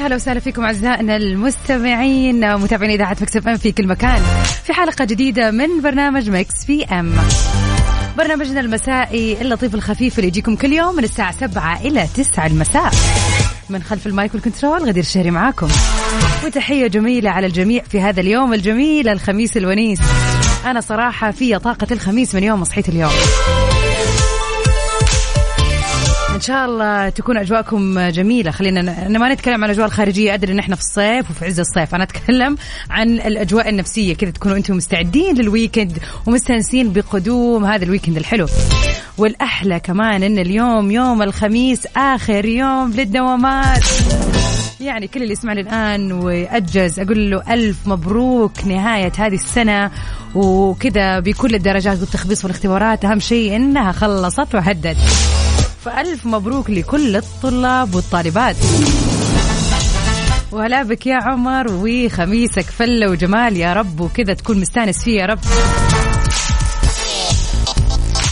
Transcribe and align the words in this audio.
هلا 0.00 0.14
وسهلا 0.14 0.40
فيكم 0.40 0.64
أعزائنا 0.64 1.16
المستمعين 1.16 2.56
متابعين 2.56 2.90
إذاعة 2.90 3.16
Mix 3.20 3.36
FM 3.36 3.56
في 3.56 3.72
كل 3.72 3.86
مكان. 3.86 4.22
في 4.64 4.72
حلقة 4.72 5.04
جديدة 5.04 5.50
من 5.50 5.80
برنامج 5.82 6.30
Mix 6.30 6.64
PM. 6.64 7.14
برنامجنا 8.18 8.60
المسائي 8.60 9.40
اللطيف 9.40 9.74
الخفيف 9.74 10.18
اللي 10.18 10.28
يجيكم 10.28 10.56
كل 10.56 10.72
يوم 10.72 10.96
من 10.96 11.04
الساعة 11.04 11.32
7 11.32 11.80
إلى 11.80 12.06
9 12.14 12.46
المساء. 12.46 12.90
من 13.70 13.82
خلف 13.82 14.06
ال 14.06 14.13
mic 14.13 14.34
وال 14.34 14.45
control 14.45 14.82
غدير 14.82 15.02
الشهري 15.02 15.30
معاكم. 15.30 15.68
وتحية 16.44 16.86
جميلة 16.86 17.30
على 17.30 17.46
الجميع 17.46 17.82
في 17.82 18.00
هذا 18.00 18.20
اليوم 18.20 18.54
الجميل 18.54 19.08
الخميس 19.08 19.56
الونيس. 19.56 20.00
أنا 20.64 20.80
صراحة 20.80 21.30
في 21.30 21.58
طاقة 21.58 21.86
الخميس 21.90 22.34
من 22.34 22.44
يوم 22.44 22.58
ما 22.58 22.64
صحيت 22.64 22.88
اليوم. 22.88 23.12
إن 26.40 26.44
شاء 26.44 26.64
الله 26.64 27.08
تكون 27.08 27.38
أجواءكم 27.38 28.08
جميلة. 28.08 28.50
خلينا 28.50 29.06
أنا 29.06 29.18
ما 29.18 29.34
نتكلم 29.34 29.54
عن 29.54 29.64
الأجواء 29.64 29.86
الخارجية 29.86 30.34
أدري 30.34 30.52
إن 30.52 30.58
إحنا 30.58 30.76
في 30.76 30.82
الصيف 30.82 31.30
وفي 31.30 31.44
عز 31.44 31.60
الصيف. 31.60 31.94
أنا 31.94 32.04
أتكلم 32.04 32.56
عن 32.90 33.08
الأجواء 33.08 33.68
النفسية. 33.68 34.14
كذا 34.14 34.30
تكونوا 34.30 34.56
أنتم 34.56 34.76
مستعدين 34.76 35.34
لل 35.34 35.48
weekend 35.48 35.98
ومستانسين 36.26 36.92
بقدوم 36.92 37.64
هذا 37.64 37.84
ال 37.84 37.88
weekend 37.88 38.16
الحلو. 38.16 38.46
والأحلى 39.18 39.80
كمان 39.80 40.22
إن 40.22 40.38
اليوم 40.38 40.90
يوم 40.90 41.22
الخميس 41.22 41.86
آخر 41.96 42.44
يوم 42.44 42.92
للدوامات. 42.92 43.84
يعني 44.80 45.06
كل 45.06 45.22
اللي 45.22 45.32
يسمعني 45.32 45.60
الآن 45.60 46.12
وأجّز 46.12 47.00
أقول 47.00 47.30
له 47.30 47.54
ألف 47.54 47.76
مبروك 47.86 48.52
نهاية 48.66 49.12
هذه 49.18 49.34
السنة. 49.34 49.90
وكذا 50.34 51.20
بكل 51.20 51.54
الدرجات 51.54 52.00
والتخبيص 52.00 52.44
والإختبارات. 52.44 53.04
أهم 53.04 53.20
شيء 53.20 53.56
إنها 53.56 53.92
خلصت 53.92 54.54
وهدت. 54.54 54.96
فألف 55.84 56.26
مبروك 56.26 56.70
لكل 56.70 57.16
الطلاب 57.16 57.94
والطالبات. 57.94 58.56
وهلا 60.52 60.82
بك 60.82 61.06
يا 61.06 61.18
عمر 61.22 61.66
وخميسك 61.70 62.64
فلة 62.64 63.10
وجمال 63.10 63.56
يا 63.56 63.72
رب 63.72 64.00
وكذا 64.00 64.34
تكون 64.34 64.60
مستانس 64.60 65.04
فيه 65.04 65.20
يا 65.20 65.26
رب. 65.26 65.38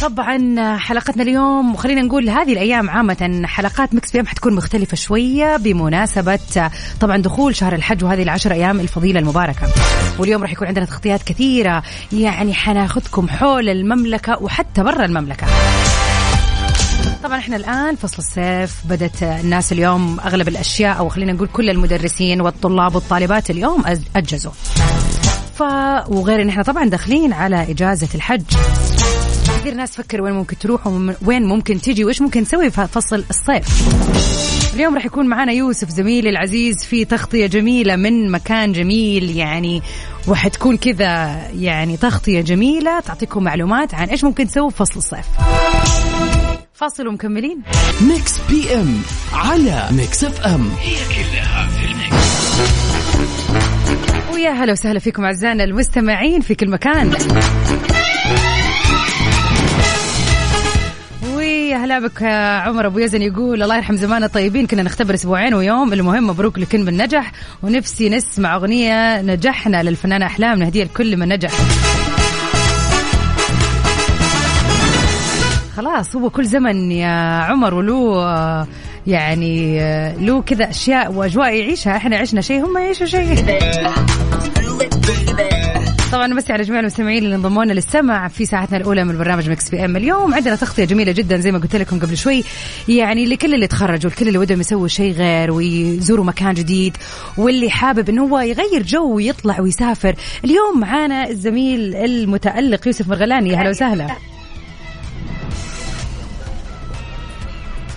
طبعا 0.02 0.76
حلقتنا 0.76 1.22
اليوم 1.22 1.74
وخلينا 1.74 2.02
نقول 2.02 2.30
هذه 2.30 2.52
الأيام 2.52 2.90
عامة 2.90 3.42
حلقات 3.44 3.94
Mix 3.94 4.10
PM 4.10 4.26
حتكون 4.26 4.54
مختلفة 4.54 4.96
شوية 4.96 5.56
بمناسبة 5.56 6.70
طبعا 7.00 7.16
دخول 7.16 7.56
شهر 7.56 7.74
الحج 7.74 8.04
وهذه 8.04 8.22
العشر 8.22 8.52
أيام 8.52 8.80
الفضيلة 8.80 9.20
المباركة. 9.20 9.68
واليوم 10.18 10.42
راح 10.42 10.52
يكون 10.52 10.68
عندنا 10.68 10.84
تغطيات 10.84 11.22
كثيرة 11.22 11.82
يعني 12.12 12.54
حناخذكم 12.54 13.28
حول 13.28 13.68
المملكة 13.68 14.42
وحتى 14.42 14.82
برا 14.82 15.04
المملكة. 15.04 15.46
طبعا 17.22 17.38
إحنا 17.38 17.56
الآن 17.56 17.96
فصل 17.96 18.16
الصيف 18.18 18.74
بدت 18.84 19.22
الناس 19.22 19.72
اليوم 19.72 20.20
أغلب 20.20 20.48
الأشياء 20.48 20.98
أو 20.98 21.08
خلينا 21.08 21.32
نقول 21.32 21.48
كل 21.48 21.70
المدرسين 21.70 22.40
والطلاب 22.40 22.94
والطالبات 22.94 23.50
اليوم 23.50 23.84
اجازوا 24.16 24.52
ف 25.54 25.62
وغير 26.08 26.42
إن 26.42 26.48
إحنا 26.48 26.62
طبعا 26.62 26.84
داخلين 26.84 27.32
على 27.32 27.70
إجازة 27.70 28.08
الحج. 28.14 28.42
كثير 29.60 29.74
ناس 29.74 29.90
تفكر 29.90 30.22
وين 30.22 30.32
ممكن 30.32 30.58
تروح 30.58 30.86
وين 31.26 31.42
ممكن 31.46 31.80
تيجي 31.80 32.04
وإيش 32.04 32.22
ممكن 32.22 32.44
تسوي 32.44 32.70
في 32.70 32.86
فصل 32.86 33.24
الصيف. 33.30 33.88
اليوم 34.74 34.94
راح 34.94 35.04
يكون 35.04 35.26
معنا 35.26 35.52
يوسف 35.52 35.88
زميلي 35.88 36.30
العزيز 36.30 36.84
في 36.84 37.04
تغطية 37.04 37.46
جميلة 37.46 37.96
من 37.96 38.30
مكان 38.30 38.72
جميل 38.72 39.36
يعني 39.36 39.82
وحتكون 40.28 40.76
كذا 40.76 41.42
يعني 41.52 41.96
تغطية 41.96 42.40
جميلة 42.40 43.00
تعطيكم 43.00 43.44
معلومات 43.44 43.94
عن 43.94 44.08
إيش 44.08 44.24
ممكن 44.24 44.46
تسوي 44.46 44.70
في 44.70 44.76
فصل 44.76 44.96
الصيف. 44.96 45.26
فاصل 46.78 47.08
ومكملين. 47.08 47.62
Mix 48.00 48.32
PM 48.50 49.02
على 49.32 49.88
Mix 49.92 50.24
FM. 50.24 50.70
ويا 54.32 54.50
هلا 54.50 54.72
وسهلا 54.72 54.98
فيكم 54.98 55.24
أعزائنا 55.24 55.64
المستمعين 55.64 56.40
في 56.40 56.54
كل 56.54 56.70
مكان. 56.70 57.16
ويا 61.34 61.76
هلا 61.76 61.98
بك 61.98 62.22
عمر 62.66 62.86
أبو 62.86 62.98
يزن 62.98 63.22
يقول 63.22 63.62
الله 63.62 63.76
يرحم 63.76 63.96
زمان 63.96 64.24
الطيبين 64.24 64.66
كنا 64.66 64.82
نختبر 64.82 65.14
أسبوعين 65.14 65.54
ويوم 65.54 65.92
المهم 65.92 66.26
مبروك 66.26 66.58
لكل 66.58 66.84
من 66.84 66.96
نجح 66.96 67.32
ونفسي 67.62 68.08
نسمع 68.08 68.56
أغنية 68.56 69.22
نجحنا 69.22 69.82
للفنانة 69.82 70.26
أحلام 70.26 70.58
نهديها 70.58 70.84
لكل 70.84 71.16
من 71.16 71.28
نجح. 71.28 71.52
خلاص 75.78 76.16
هو 76.16 76.30
كل 76.30 76.44
زمن 76.44 76.92
يا 76.92 77.42
عمر 77.42 77.74
وله 77.74 78.16
آه، 78.16 78.66
يعني 79.06 79.80
آه، 79.80 80.16
له 80.16 80.42
كذا 80.42 80.70
أشياء 80.70 81.12
وأجواء 81.12 81.54
يعيشها. 81.54 81.96
إحنا 81.96 82.16
عشنا 82.16 82.40
شيء 82.40 82.66
هم 82.66 82.78
يعيشوا 82.78 83.06
شيء. 83.06 83.34
طبعا 86.12 86.34
بس 86.34 86.50
على 86.50 86.62
جميع 86.62 86.80
المستمعين 86.80 87.24
اللي 87.24 87.34
انضموا 87.34 87.64
لنا 87.64 87.72
للسمع 87.72 88.28
في 88.28 88.46
ساعتنا 88.46 88.76
الأولى 88.76 89.04
من 89.04 89.18
برنامج 89.18 89.50
Mix 89.50 89.70
PM 89.70 89.96
اليوم. 89.96 90.34
عندنا 90.34 90.56
تغطية 90.56 90.84
جميلة 90.84 91.12
جدا 91.12 91.36
زي 91.36 91.52
ما 91.52 91.58
قلت 91.58 91.76
لكم 91.76 91.98
قبل 91.98 92.16
شوي. 92.16 92.44
يعني 92.88 93.26
لكل 93.26 93.54
اللي 93.54 93.66
تخرجوا 93.66 94.10
لكل 94.10 94.28
اللي 94.28 94.38
ودهم 94.38 94.60
يسوي 94.60 94.88
شيء 94.88 95.12
غير 95.12 95.50
ويزوروا 95.50 96.24
مكان 96.24 96.54
جديد 96.54 96.96
واللي 97.36 97.70
حابب 97.70 98.08
إنه 98.08 98.22
هو 98.22 98.38
يغير 98.38 98.82
جو 98.82 99.14
ويطلع 99.14 99.60
ويسافر. 99.60 100.14
اليوم 100.44 100.80
معانا 100.80 101.28
الزميل 101.28 101.94
المتألق 101.94 102.86
يوسف 102.86 103.08
مرغلاني. 103.08 103.50
يا 103.50 103.56
هلا 103.56 103.70
وسهلا. 103.70 104.06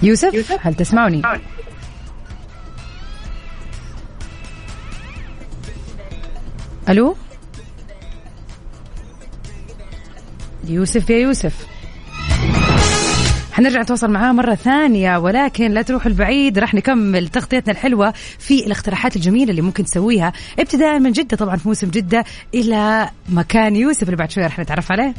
يوسف 0.04 0.58
هل 0.62 0.74
تسمعني؟ 0.74 1.22
ألو؟ 6.90 7.16
يوسف 10.68 11.10
يا 11.10 11.18
يوسف. 11.18 11.68
حنرجع 13.52 13.82
نتواصل 13.82 14.12
معاه 14.12 14.32
مرة 14.32 14.56
ثانية 14.56 15.18
ولكن 15.18 15.72
لا 15.72 15.82
تروحوا 15.82 16.12
البعيد. 16.12 16.60
راح 16.60 16.74
نكمل 16.74 17.28
تغطيتنا 17.28 17.74
الحلوة 17.74 18.14
في 18.40 18.66
الاقتراحات 18.66 19.16
الجميلة 19.16 19.52
اللي 19.52 19.62
ممكن 19.62 19.86
تسويها. 19.86 20.34
ابتداء 20.60 21.00
من 21.00 21.12
جدة 21.12 21.38
طبعا 21.38 21.56
في 21.56 21.68
موسم 21.68 21.90
جدة 21.90 22.24
إلى 22.54 23.10
مكان 23.30 23.76
يوسف 23.76 24.04
اللي 24.04 24.16
بعد 24.16 24.32
شوية 24.32 24.46
راح 24.46 24.60
نتعرف 24.60 24.92
عليه. 24.92 25.14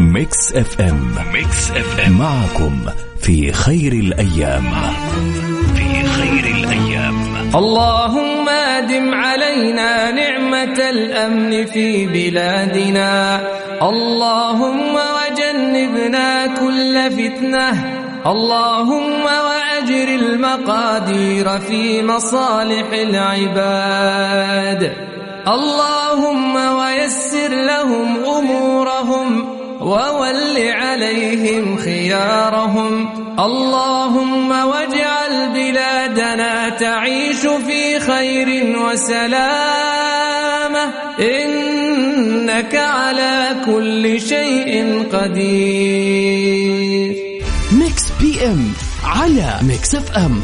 Mix 0.00 0.52
FM. 0.52 1.14
Mix 1.32 1.70
FM. 1.70 2.18
معكم 2.18 2.80
في 3.22 3.52
خير 3.52 3.92
الأيام. 3.92 4.72
في 5.76 6.02
خير 6.02 6.44
الأيام. 6.44 7.14
اللهم 7.54 8.48
أدم 8.48 9.14
علينا 9.14 10.10
نعمة 10.10 10.90
الأمن 10.90 11.66
في 11.66 12.06
بلادنا. 12.06 13.40
اللهم 13.82 14.94
وجنبنا 14.94 16.46
كل 16.46 17.10
فتنة. 17.10 17.96
اللهم 18.26 19.24
وأجرِ 19.24 20.08
المقادير 20.08 21.58
في 21.58 22.02
مصالح 22.02 22.86
العباد. 22.92 24.82
اللهم 25.46 26.56
ويسر 26.56 27.48
لهم 27.48 28.24
أمورهم 28.24 29.44
وولّ 29.80 30.56
عليهم 30.56 31.76
خيارهم. 31.78 33.08
اللهم 33.38 34.50
واجعل 34.50 35.48
بلادنا 35.54 36.68
تعيش 36.68 37.40
في 37.66 38.00
خير 38.00 38.78
وسلامة 38.78 40.04
إنك 41.20 42.74
على 42.74 43.56
كل 43.66 44.20
شيء 44.20 45.04
قدير. 45.12 46.56
Mix 47.72 48.04
PM 48.20 48.72
على 49.04 49.58
Mix 49.62 49.94
FM 49.94 50.42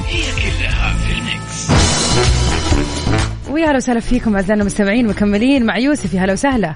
ويا 3.53 3.67
هلا 3.67 3.77
وسهلا 3.77 4.01
فيكم 4.01 4.35
أعزائنا 4.35 4.63
المستمعين 4.63 5.07
مكملين 5.07 5.67
مع 5.67 5.79
يوسف 5.79 6.15
يا 6.15 6.21
هلا 6.21 6.33
وسهلا. 6.33 6.75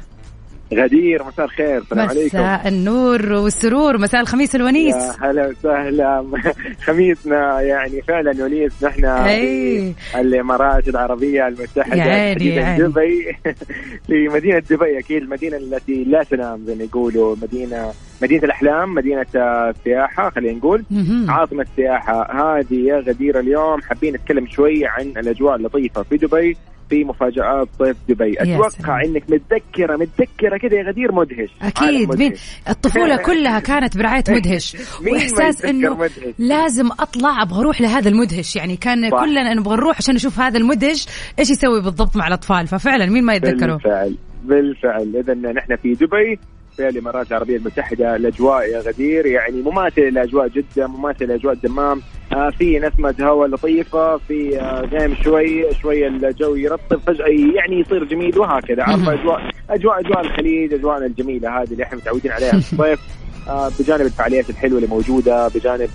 غدير 0.75 1.25
مساء 1.25 1.45
الخير 1.47 1.79
السلام 1.79 2.09
عليكم. 2.09 2.39
مساء 2.39 2.69
النور 2.69 3.33
والسرور 3.33 3.99
مساء 3.99 4.21
الخميس 4.21 4.57
الونيس. 4.57 4.95
هلا 5.21 5.47
وسهلا. 5.49 6.27
خميسنا 6.87 7.61
يعني 7.61 8.03
فعلا 8.03 8.45
ونيس. 8.45 8.85
نحن. 8.85 9.25
في 9.25 9.95
الإمارات 10.15 10.89
العربية 10.89 11.49
المتحدة 11.49 11.97
يا 11.97 12.03
عيني. 12.03 12.79
دبي. 12.79 13.37
في 14.07 14.29
مدينة 14.29 14.59
دبي 14.59 14.99
أكيد 14.99 15.23
المدينة 15.23 15.57
التي 15.57 16.05
لا 16.05 16.23
تنام 16.23 16.65
زي 16.67 16.75
ما 16.75 16.85
يقولوا. 16.85 17.37
مدينة 17.43 17.93
مدينة 18.23 18.45
الأحلام 18.45 18.95
مدينة 18.95 19.27
السياحة 19.35 20.31
خلينا 20.31 20.59
نقول. 20.59 20.85
مهم. 20.91 21.31
عاصمة 21.31 21.63
السياحة 21.63 22.33
هذه 22.33 22.75
يا 22.75 22.97
غدير 22.97 23.41
اليوم. 23.41 23.81
حابين 23.83 24.15
نتكلم 24.15 24.47
شوي 24.47 24.87
عن 24.87 25.07
الأجواء 25.17 25.57
اللطيفة 25.57 26.03
في 26.03 26.17
دبي. 26.17 26.57
في 26.91 27.05
مفاجآت 27.05 27.69
صيف 27.79 27.97
دبي. 28.09 28.35
سلام. 28.35 29.01
إنك 29.05 29.23
متذكرة 29.31 29.97
متذكرة 29.97 30.59
كده 30.59 30.77
يا 30.77 30.83
غدير 30.83 31.13
مدهش. 31.13 31.51
أكيد. 31.63 32.09
مدهش. 32.09 32.19
مين؟ 32.19 32.33
الطفولة 32.69 33.17
كلها 33.27 33.61
كانت 33.61 33.99
برعاية 33.99 34.25
مدهش. 34.29 34.77
وإحساس 35.13 35.65
إنه 35.65 35.95
مدهش؟ 35.95 36.35
لازم 36.39 36.87
أطلع 37.01 37.43
أبغى 37.43 37.61
أروح 37.61 37.81
لهذا 37.81 38.09
المدهش. 38.09 38.57
يعني 38.57 38.77
كان 38.77 39.11
صح. 39.11 39.21
كلنا 39.21 39.55
نبغى 39.55 39.77
نروح 39.77 39.97
عشان 39.97 40.15
نشوف 40.15 40.41
هذا 40.41 40.59
المدهش. 40.59 41.07
إيش 41.39 41.51
يسوي 41.51 41.83
بالضبط 41.83 42.17
مع 42.17 42.27
الأطفال؟ 42.29 42.67
ففعلا 42.67 43.07
مين 43.07 43.25
ما 43.25 43.35
يتذكره؟ 43.35 43.73
بالفعل. 43.73 44.17
بالفعل. 44.45 45.17
إذا 45.17 45.35
نحن 45.35 45.77
في 45.77 45.93
دبي. 45.93 46.39
في 46.77 46.89
الإمارات 46.89 47.29
العربية 47.31 47.57
المتحدة 47.57 48.17
الأجواء 48.17 48.69
يا 48.69 48.81
غدير. 48.81 49.27
يعني 49.27 49.63
مماثله 49.63 50.09
لاجواء 50.09 50.49
جده 50.49 50.87
مماثله 50.87 51.27
لاجواء 51.27 51.55
الدمام. 51.55 52.03
آه، 52.33 52.51
في 52.51 52.79
نسمة 52.79 53.15
هواء 53.21 53.49
لطيفة 53.49 54.17
في 54.17 54.61
آه، 54.61 54.81
غيم 54.81 55.15
شوي 55.25 55.75
شوي 55.83 56.07
الجو 56.07 56.55
يرطب 56.55 57.01
فجأة 57.07 57.27
يعني 57.55 57.81
يصير 57.81 58.05
جميل 58.05 58.39
وهكذا. 58.39 58.83
عارفة 58.83 59.13
أجواء 59.13 59.51
أجواء 59.71 60.01
أجواء 60.01 60.21
الخليج 60.21 60.75
اجواءنا 60.75 61.07
الجميلة 61.07 61.63
هذه 61.63 61.73
اللي 61.73 61.83
إحنا 61.83 61.99
متعودين 61.99 62.33
عليها. 62.33 62.61
في 62.61 62.77
طيب، 62.77 62.93
الصيف 62.93 63.01
آه، 63.49 63.71
بجانب 63.81 64.01
الفعاليات 64.01 64.51
الحلوة 64.51 64.79
اللي 64.79 64.89
موجودة 64.89 65.49
بجانب 65.49 65.89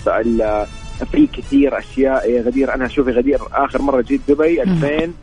في 1.12 1.28
كثير 1.28 1.78
أشياء 1.78 2.30
يا 2.30 2.42
غدير. 2.42 2.74
أنا 2.74 2.88
شوفي 2.88 3.12
غدير 3.12 3.40
آخر 3.54 3.82
مرة 3.82 4.02
جيت 4.02 4.22
دبي 4.28 4.62
2000 4.62 5.14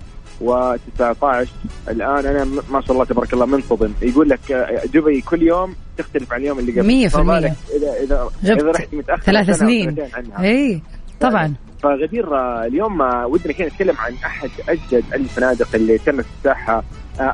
و19 0.41 1.49
الآن 1.89 2.27
أنا 2.27 2.45
ما 2.71 2.81
شاء 2.81 2.93
الله 2.93 3.05
تبارك 3.05 3.33
الله 3.33 3.47
منتظم. 3.47 3.93
يقول 4.03 4.29
لك 4.29 4.53
آه، 4.53 4.87
دبي 4.87 5.21
كل 5.21 5.43
يوم 5.43 5.75
تختلف 5.99 6.33
عن 6.33 6.41
اليوم 6.41 6.59
اللي 6.59 6.73
قبل. 6.73 6.87
100% 6.87 7.55
اذا 7.77 7.93
اذا 8.03 8.29
إذا 8.45 8.71
رحت 8.71 8.95
متأخر 8.95 9.23
ثلاث 9.23 9.51
سنين. 9.51 9.97
اي 10.39 10.83
طبعا. 11.21 11.47
طيب، 11.47 11.55
فغدير 11.83 12.37
آه، 12.37 12.67
اليوم 12.67 13.03
آه، 13.03 13.27
ودنا 13.27 13.53
كذا 13.53 13.67
نتكلم 13.67 13.95
عن 13.99 14.15
أحد 14.27 14.51
أجدد 14.69 15.05
الفنادق 15.15 15.69
اللي 15.75 15.99
تم 15.99 16.21
افتتاحها. 16.21 16.85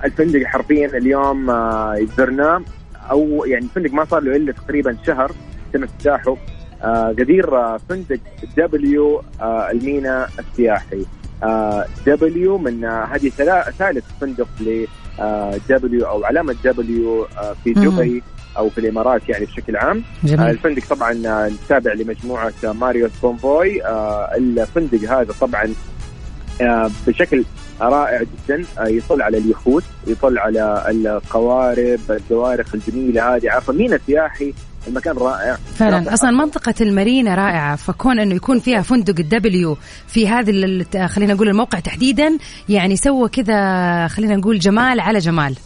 الفندق 0.05 0.45
حرفيا 0.45 0.87
اليوم 0.87 1.47
زرناه 2.17 2.63
أو 3.11 3.45
يعني 3.45 3.65
الفندق 3.65 3.93
ما 3.93 4.05
صار 4.05 4.21
له 4.21 4.37
إلا 4.37 4.53
تقريبا 4.53 4.97
شهر 5.07 5.33
تم 5.73 5.83
افتتاحه. 5.83 6.37
غدير 7.19 7.79
فندق 7.79 8.21
W 8.57 9.23
المينا 9.43 10.29
السياحي. 10.39 11.05
W 12.07 12.59
من 12.59 12.85
آه، 12.85 13.05
هذه 13.05 13.29
ثالث 13.79 14.05
فندق 14.21 14.49
ل 14.61 14.87
W 15.69 16.07
أو 16.07 16.25
علامة 16.25 16.57
W 16.65 17.27
في. 17.65 17.73
دبي 17.73 18.23
أو 18.57 18.71
في 18.71 18.79
الإمارات 18.79 19.29
يعني 19.29 19.45
بشكل 19.45 19.77
عام. 19.77 19.99
آه، 20.25 20.27
جميل 20.27 20.51
الفندق 20.51 20.83
طبعا 20.91 21.23
آه، 21.27 21.51
تابع 21.69 21.93
لمجموعة 21.93 22.53
آه، 22.65 22.73
Marriott 22.73 23.11
Bonvoy 23.21 23.85
آه، 23.85 24.31
الفندق 24.37 24.99
هذا 25.11 25.33
طبعا 25.41 25.75
آه، 26.61 26.91
بشكل 27.07 27.45
رائع 27.81 28.23
جدا 28.23 28.65
آه، 28.79 28.87
يطل 28.87 29.23
على 29.23 29.39
اليخوت 29.39 29.85
يطل 30.07 30.39
على 30.39 30.85
القوارب 30.91 32.01
الزوارق 32.11 32.67
الجميلة 32.75 33.37
هذه. 33.37 33.51
عارفه 33.51 33.73
مينا 33.73 33.99
سياحي 34.07 34.55
المكان 34.89 35.17
رائع. 35.17 35.57
فعلا. 35.77 36.15
أصلا 36.15 36.31
منطقة 36.31 36.75
المارينا 36.81 37.35
رائعة 37.35 37.77
فكون 37.77 38.19
إنه 38.19 38.35
يكون 38.35 38.59
فيها 38.59 38.83
فندق 38.83 39.15
ال 39.21 39.49
W 39.49 39.77
في 40.09 40.29
هذا 40.29 40.51
ال- 40.51 41.09
خلينا 41.09 41.35
نقول 41.35 41.49
الموقع 41.49 41.79
تحديدا 41.81 42.39
يعني 42.69 42.97
سوى 42.97 43.29
كذا 43.29 44.07
خلينا 44.09 44.37
نقول 44.37 44.59
جمال 44.59 45.01
على 45.01 45.19
جمال. 45.19 45.57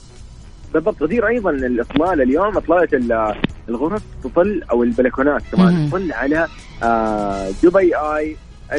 بالضبط. 0.74 1.02
غدير 1.02 1.28
أيضا 1.28 1.50
الاطلاله 1.50 2.22
اليوم 2.22 2.56
اطلاله 2.56 2.88
ال- 2.92 3.34
الغرف 3.68 4.02
تطل 4.24 4.62
أو 4.70 4.82
البلكونات 4.82 5.42
كمان. 5.52 5.88
تطل 5.90 6.12
على 6.12 6.46
آه، 6.82 7.50
Dubai 7.62 7.96
Eye 7.96 8.36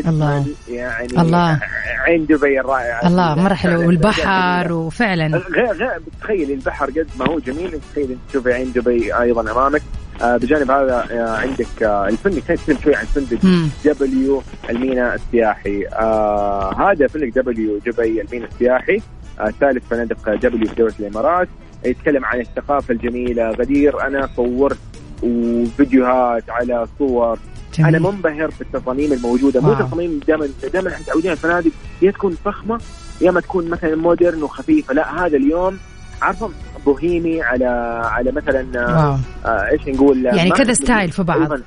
الله. 0.08 0.46
يعني 0.70 1.22
الله. 1.22 1.60
عين 2.08 2.26
دبي 2.26 2.60
الرائعة. 2.60 3.08
الله 3.08 3.36
مرة. 3.36 3.54
حلو 3.54 3.88
والبحر 3.88 4.74
وفعلا. 4.74 5.38
غير 5.38 5.72
غير 5.74 6.00
بتخيل 6.08 6.52
البحر 6.52 6.86
قد 6.86 7.08
ما 7.20 7.28
هو 7.28 7.40
جميل 7.40 7.80
تخيل 7.92 8.12
انت 8.12 8.20
تشوفي 8.30 8.54
عين 8.54 8.72
دبي 8.72 9.14
أيضا 9.20 9.52
أمامك. 9.52 9.82
بجانب 10.22 10.72
هذا 10.72 11.08
آه 11.12 11.38
عندك 11.38 11.84
آه 11.84 12.08
الفندق 12.08 12.44
خلينا 12.44 12.62
نتكلم 12.62 12.78
شوي 12.84 12.96
عن 12.96 13.06
فندق. 13.06 13.40
W 13.86 14.42
المينا 14.70 15.16
السياحي. 15.16 15.88
آه 15.88 16.74
هذا 16.74 17.08
فندق 17.08 17.42
W 17.42 17.78
دبي 17.78 18.22
المينا 18.22 18.46
السياحي. 18.46 19.02
آه 19.40 19.54
ثالث 19.60 19.84
فنادق 19.90 20.36
W 20.36 20.68
في 20.68 20.76
دولة 20.76 20.94
الإمارات. 21.00 21.48
يتكلم 21.86 22.26
عن 22.26 22.40
الثقافة 22.40 22.94
الجميلة. 22.94 23.50
غدير 23.50 24.08
أنا 24.08 24.30
صورت 24.36 24.78
وفيديوهات 25.24 26.50
على 26.50 26.88
صور. 27.00 27.40
جميل. 27.74 27.96
أنا 27.96 28.12
منبهر 28.12 28.52
بالتصاميم 28.60 29.14
الموجودة. 29.14 29.62
مو. 29.62 29.74
تصاميم 29.74 30.20
دائما 30.28 30.50
دائما 30.74 30.90
إحنا 30.90 31.00
متعودين 31.00 31.32
الفنادق. 31.32 31.72
يا 32.02 32.12
تكون 32.12 32.38
فخمة 32.46 32.82
يا 33.22 33.32
ما 33.32 33.42
تكون 33.42 33.70
مثلا 33.70 33.96
modern 33.96 34.44
وخفيفة. 34.44 34.94
لا 34.94 35.26
هذا 35.26 35.38
اليوم 35.38 35.78
عارفه 36.22 36.50
بوهيمي 36.86 37.42
على 37.42 37.66
على 38.06 38.32
مثلا 38.32 38.66
wow 38.76 39.18
آه 39.46 39.70
إيش 39.72 39.88
نقول 39.88 40.26
يعني 40.26 40.52
كذا 40.52 40.74
style 40.74 41.12
في 41.12 41.24
بعض. 41.24 41.60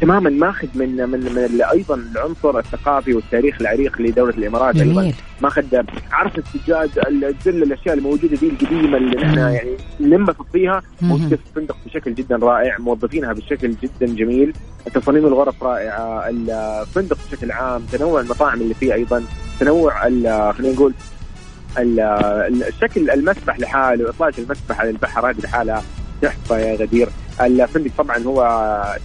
تماما 0.00 0.30
ماخذ 0.30 0.68
من 0.74 0.96
من 1.10 1.20
من 1.20 1.62
أيضا 1.62 1.94
العنصر 1.94 2.58
الثقافي 2.58 3.14
والتاريخ 3.14 3.56
العريق 3.60 4.00
لدولة 4.00 4.34
الإمارات 4.34 4.76
أيضا 4.76 5.02
جميل 5.02 5.14
ماخذ 5.42 5.64
عارف 6.12 6.38
السجاد 6.38 6.90
الزل 7.24 7.62
الأشياء 7.62 7.94
الموجودة 7.94 8.36
دي 8.36 8.48
القديمة 8.48 8.96
اللي 8.96 9.16
نحن. 9.16 9.38
يعني 9.38 9.76
ننبسط 10.00 10.46
فيها. 10.52 10.82
موجوده 11.02 11.36
في 11.36 11.42
الفندق 11.48 11.76
بشكل 11.86 12.14
جدا 12.14 12.36
رائع 12.36 12.76
موظفينها 12.78 13.32
بشكل 13.32 13.70
جدا 13.82 14.06
جميل 14.14 14.52
تصاميم 14.94 15.26
الغرف 15.26 15.62
رائعة 15.62 16.28
الفندق 16.28 17.16
بشكل 17.28 17.52
عام 17.52 17.82
تنوع 17.92 18.20
المطاعم 18.20 18.60
اللي 18.60 18.74
فيه 18.74 18.94
أيضا 18.94 19.22
تنوع 19.60 20.02
خلينا 20.52 20.74
نقول 20.74 20.94
ال- 21.82 22.64
الشكل 22.64 23.10
المسبح 23.10 23.58
لحاله 23.60 24.08
اطلاله 24.10 24.34
المسبح 24.38 24.80
على 24.80 24.90
البحر 24.90 25.30
هذه 25.30 25.40
لحالها 25.40 25.82
تحفه 26.22 26.58
يا 26.58 26.76
غدير. 26.76 27.08
الفندق 27.40 27.90
طبعا 27.98 28.18
هو 28.18 28.42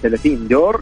30 0.03 0.47
دور. 0.47 0.81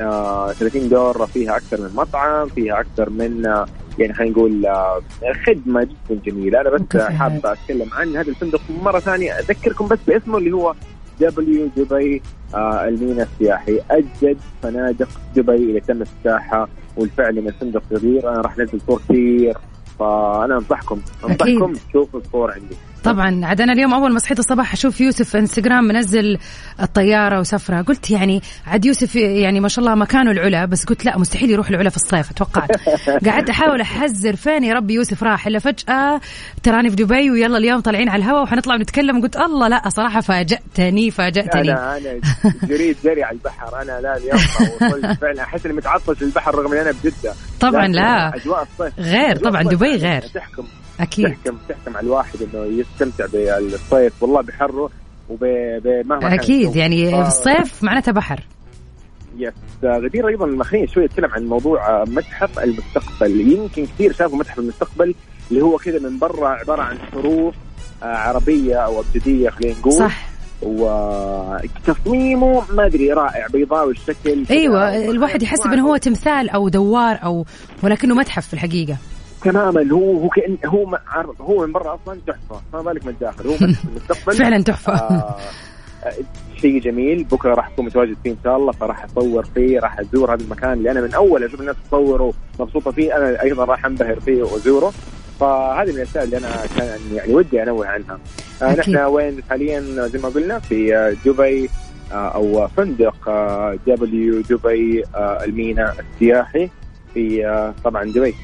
آه 0.00 0.52
30 0.52 0.88
دور 0.88 1.26
فيها 1.26 1.56
أكثر 1.56 1.80
من 1.80 1.90
مطعم 1.96 2.48
فيها 2.48 2.80
أكثر 2.80 3.10
من 3.10 3.46
آه، 3.46 3.66
يعني 3.98 4.14
خلينا 4.14 4.32
نقول 4.32 4.66
آه، 4.66 5.02
خدمة 5.46 5.82
جدا 6.10 6.20
جميلة. 6.26 6.60
أنا 6.60 6.70
بس 6.70 6.80
وكافيهات. 6.80 7.12
حاب 7.12 7.46
أتكلم 7.46 7.88
عن 7.92 8.16
هذا 8.16 8.28
الفندق 8.30 8.60
مرة 8.82 8.98
ثانية. 8.98 9.32
أذكركم 9.38 9.88
بس 9.88 9.98
باسمه 10.06 10.38
اللي 10.38 10.52
هو 10.52 10.74
دبليو 11.20 11.68
دبي 11.76 12.22
آه 12.54 12.88
المينا 12.88 13.22
السياحي. 13.32 13.80
أجدد 13.90 14.38
فنادق 14.62 15.08
دبي 15.36 15.54
اللي 15.54 15.80
تم 15.80 16.02
افتتاحها 16.02 16.68
والفعل 16.96 17.34
من 17.44 17.50
فندق 17.60 17.82
كبير 17.90 18.30
أنا 18.30 18.40
راح 18.40 18.58
أنزل 18.58 18.80
صور 18.86 19.00
كثير. 19.08 19.56
فأنا 19.98 20.56
أنصحكم 20.56 21.00
أنصحكم 21.24 21.72
تشوفوا 21.90 22.20
الصور 22.20 22.50
عندي. 22.50 22.76
طبعا. 23.04 23.46
عاد 23.46 23.60
أنا 23.60 23.72
اليوم 23.72 23.94
أول 23.94 24.12
ما 24.12 24.18
صحيت 24.18 24.38
الصباح 24.38 24.72
أشوف 24.72 25.00
يوسف 25.00 25.28
في 25.28 25.38
إنستغرام 25.38 25.84
منزل 25.84 26.38
الطيارة 26.82 27.40
وسفرة. 27.40 27.82
قلت 27.82 28.10
يعني 28.10 28.42
عاد 28.66 28.84
يوسف 28.84 29.16
يعني 29.16 29.60
ما 29.60 29.68
شاء 29.68 29.84
الله 29.84 29.94
مكانه 29.94 30.30
العلا 30.30 30.64
بس 30.64 30.84
قلت 30.84 31.04
لا 31.04 31.18
مستحيل 31.18 31.50
يروح 31.50 31.68
العلا 31.68 31.90
في 31.90 31.96
الصيف 31.96 32.30
أتوقع 32.30 32.66
قعدت 33.26 33.50
أحاول 33.50 33.80
أحذر 33.80 34.36
فين 34.36 34.64
يا 34.64 34.74
ربي 34.74 34.94
يوسف 34.94 35.22
راح. 35.22 35.46
إلا 35.46 35.58
فجأة 35.58 36.20
تراني 36.62 36.90
في 36.90 36.96
دبي 36.96 37.30
ويلا 37.30 37.58
اليوم 37.58 37.80
طالعين 37.80 38.08
على 38.08 38.22
الهواء 38.22 38.42
وحنطلع 38.42 38.74
ونتكلم. 38.74 39.22
قلت 39.22 39.36
الله 39.36 39.68
لا 39.68 39.88
صراحة 39.88 40.20
فاجأتني 40.20 41.10
فاجأتني. 41.10 41.72
أنا 41.72 41.96
أنا 41.96 42.20
جريت 42.62 42.96
جري 43.04 43.22
على 43.22 43.36
البحر. 43.36 43.82
أنا 43.82 44.00
لا 44.00 44.16
اليوم 44.16 44.38
فعلا. 45.14 45.42
أحس 45.42 45.66
إني 45.66 45.74
متعطش 45.74 46.22
للبحر 46.22 46.54
رغم 46.54 46.72
إني 46.72 46.82
أنا 46.82 46.92
بجدة. 47.04 47.34
طبعا 47.60 47.86
لا. 47.86 48.36
أجواء 48.36 48.62
الصيف 48.62 48.98
غير 48.98 49.36
طبعا 49.36 49.62
دبي 49.62 49.96
غير. 49.96 50.22
تحكم. 50.22 50.64
أكيد. 51.00 51.26
تحكم 51.26 51.58
تحكم 51.68 51.96
على 51.96 52.06
الواحد 52.06 52.38
إنه 52.42 52.64
يستمتع 52.64 53.26
بالصيف. 53.32 54.22
والله 54.22 54.40
بحره 54.40 54.90
وبمهما 55.28 56.34
أكيد. 56.34 56.76
يعني 56.76 57.10
في 57.10 57.28
الصيف 57.28 57.84
معناتها 57.84 58.12
بحر. 58.12 58.40
يس 59.38 59.52
غدير 59.84 60.28
أيضا 60.28 60.64
خليني 60.64 60.88
شوي 60.88 61.04
اتكلم 61.04 61.30
عن 61.30 61.44
موضوع 61.44 62.04
متحف 62.04 62.58
المستقبل. 62.58 63.52
يمكن 63.52 63.86
كثير 63.86 64.12
شافوا 64.12 64.38
متحف 64.38 64.58
المستقبل 64.58 65.14
اللي 65.50 65.62
هو 65.62 65.76
كذا 65.76 65.98
من 65.98 66.18
برا 66.18 66.48
عبارة 66.48 66.82
عن 66.82 66.98
حروف 66.98 67.54
آه، 68.02 68.06
عربية 68.06 68.76
أو 68.76 69.00
أبجدية 69.00 69.50
خلينا 69.50 69.78
نقول. 69.78 69.92
صح. 69.92 70.28
وتصميمه 70.62 72.62
ما 72.72 72.86
أدري 72.86 73.12
رائع 73.12 73.46
بيضاوي 73.46 73.92
الشكل. 73.92 74.44
أيوه 74.50 75.10
الواحد 75.10 75.42
يحسب 75.42 75.66
انه 75.66 75.88
هو 75.88 75.96
تمثال 75.96 76.50
أو 76.50 76.68
دوار 76.68 77.18
أو 77.24 77.44
ولكنه 77.82 78.14
متحف 78.14 78.46
في 78.46 78.54
الحقيقة. 78.54 78.96
تماما. 79.44 79.92
هو 79.92 80.18
هو 80.18 80.28
كأن 80.28 80.58
هو 80.66 80.98
هو 81.40 81.66
من 81.66 81.72
برا 81.72 81.94
أصلا 82.04 82.20
تحفة. 82.26 82.60
ما 82.72 82.82
بالك 82.82 83.04
من 83.06 83.12
الداخل. 83.12 83.46
هو 83.48 83.54
بس 83.56 83.62
المستقبل 83.62 84.36
فعلا 84.36 84.62
تحفة. 84.62 84.92
آه 84.92 85.36
شيء 86.60 86.80
جميل. 86.80 87.24
بكرة 87.24 87.54
راح 87.54 87.68
اكون 87.68 87.84
متواجد 87.84 88.16
فيه 88.24 88.30
إن 88.30 88.36
شاء 88.44 88.56
الله 88.56 88.72
فراح 88.72 89.04
أصور 89.04 89.44
فيه 89.54 89.80
راح 89.80 89.98
أزور 90.00 90.34
هذا 90.34 90.42
المكان 90.42 90.72
اللي 90.72 90.90
أنا 90.90 91.00
من 91.00 91.14
أول 91.14 91.44
أشوف 91.44 91.60
الناس 91.60 91.76
تصوره 91.88 92.32
مبسوطة 92.60 92.90
فيه. 92.90 93.16
أنا 93.16 93.42
أيضا 93.42 93.64
راح 93.64 93.86
أنبهر 93.86 94.20
فيه 94.20 94.42
وأزوره. 94.42 94.92
فهذه 95.40 95.88
من 95.88 95.94
الأشياء 95.94 96.24
اللي 96.24 96.36
أنا 96.38 96.48
كان 96.76 96.98
يعني 97.14 97.34
ودي 97.34 97.62
أنوه 97.62 97.86
عنها. 97.86 98.18
آه. 98.62 98.74
نحن 98.74 98.96
وين 98.96 99.42
حاليا؟ 99.50 99.80
زي 100.06 100.18
ما 100.18 100.28
قلنا 100.28 100.58
في 100.58 100.96
آه، 100.96 101.16
دبي 101.24 101.70
آه، 102.12 102.28
أو 102.34 102.68
فندق 102.68 103.28
آه، 103.28 103.78
دبليو 103.86 104.40
دبي 104.40 105.04
آه، 105.14 105.44
الميناء 105.44 105.96
السياحي 106.00 106.70
في 107.14 107.46
آه، 107.46 107.74
طبعا 107.84 108.04
دبي. 108.04 108.34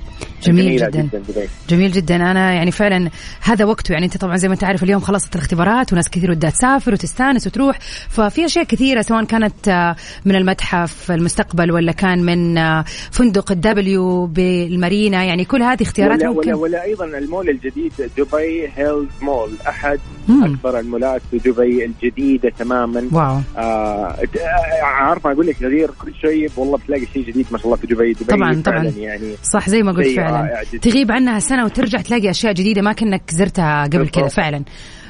جميل 0.45 0.65
جميلة 0.65 0.89
جدا. 0.89 1.23
جدا 1.29 1.47
جميل 1.69 1.93
جدا. 1.93 2.17
أنا 2.17 2.53
يعني 2.53 2.71
فعلا 2.71 3.11
هذا 3.41 3.65
وقته 3.65 3.93
يعني 3.93 4.05
أنت 4.07 4.17
طبعا 4.17 4.37
زي 4.37 4.49
ما 4.49 4.55
أنت 4.55 4.65
عارف 4.65 4.83
اليوم 4.83 5.01
خلصت 5.01 5.35
الاختبارات 5.37 5.93
وناس 5.93 6.11
كثير 6.11 6.31
ودها 6.31 6.51
تسافر 6.51 6.93
وتستانس 6.93 7.47
وتروح. 7.47 7.79
ففي 8.09 8.45
أشياء 8.45 8.65
كثيرة 8.65 9.03
سواء 9.03 9.25
كانت 9.25 9.69
آه، 9.69 9.97
من 10.25 10.35
المتحف 10.37 11.11
المستقبل 11.11 11.73
ولا 11.73 11.93
كان 11.93 12.23
من 12.25 12.59
آه، 12.59 12.85
فندق 13.11 13.53
ال 13.53 13.90
W 13.90 14.27
بالمارينا. 14.27 15.25
يعني 15.25 15.45
كل 15.45 15.63
هذه 15.63 15.83
اختيارات 15.83 16.21
ولا, 16.21 16.31
ممكن. 16.31 16.49
ولا, 16.49 16.57
ولا 16.57 16.85
أيضا 16.85 17.05
المول 17.05 17.49
الجديد 17.49 17.93
Dubai 18.19 18.69
Hills 18.77 19.09
Mall. 19.23 19.51
أحد 19.69 19.99
مم. 20.29 20.45
أكبر 20.45 20.79
المولات 20.79 21.23
في 21.31 21.39
دبي 21.39 21.85
الجديدة 21.85 22.53
تماما. 22.59 23.09
wow. 23.13 23.41
آه 23.57 23.61
آه، 23.61 24.85
عارفه 24.85 25.33
أقول 25.33 25.47
لك 25.47 25.63
غدير 25.63 25.91
كل 26.03 26.15
شيء. 26.15 26.51
والله 26.57 26.79
بتلاقي 26.79 27.07
شيء 27.15 27.25
جديد 27.27 27.47
ما 27.51 27.59
شاء 27.59 27.67
الله 27.67 27.77
في 27.77 27.87
دبي. 27.87 28.13
دبي 28.13 28.25
طبعاً، 28.25 28.53
فعلا 28.53 28.63
طبعاً. 28.63 28.93
يعني 28.97 29.35
صح 29.43 29.69
زي 29.69 29.83
ما 29.83 29.93
قلت 29.93 30.07
شيء 30.07 30.21
فعلا. 30.43 30.81
تغيب 30.83 31.13
عنها 31.13 31.39
سنة 31.39 31.65
وترجع 31.65 32.01
تلاقي 32.01 32.31
أشياء 32.31 32.53
جديدة 32.53 32.83
ما 32.83 32.93
كأنك 32.93 33.23
زرتها 33.31 33.85
قبل. 33.85 34.09
كذا 34.09 34.29
فعلا 34.29 34.65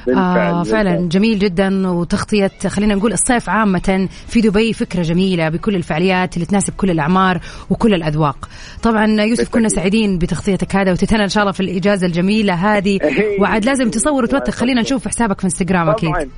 بالفعل، 0.05 0.53
آه 0.53 0.63
فعلا 0.63 0.91
بالفعل. 0.91 1.09
جميل 1.09 1.39
جدا 1.39 1.87
وتغطية 1.87 2.51
خلينا 2.67 2.95
نقول 2.95 3.13
الصيف 3.13 3.49
عامة 3.49 4.07
في 4.27 4.41
دبي 4.41 4.73
فكرة 4.73 5.01
جميلة 5.01 5.49
بكل 5.49 5.75
الفعاليات 5.75 6.35
اللي 6.35 6.45
تناسب 6.45 6.73
كل 6.77 6.91
الأعمار 6.91 7.41
وكل 7.69 7.93
الأذواق 7.93 8.49
طبعا 8.83 9.05
يوسف 9.05 9.49
كنا 9.49 9.63
بالتأكيد. 9.63 9.75
سعيدين 9.75 10.17
بتغطيتك 10.17 10.75
هذا 10.75 10.91
وتتنا 10.91 11.23
إن 11.23 11.29
شاء 11.29 11.43
الله 11.43 11.51
في 11.51 11.59
الإجازة 11.59 12.07
الجميلة 12.07 12.53
هذه 12.53 12.99
إيه. 13.01 13.41
وعاد 13.41 13.65
لازم 13.65 13.89
تصور 13.89 14.23
وتوثق 14.23 14.53
خلينا 14.61 14.81
نشوف 14.81 15.07
حسابك 15.07 15.39
في 15.39 15.45
إنستغرام 15.45 15.89
أكيد 15.89 16.29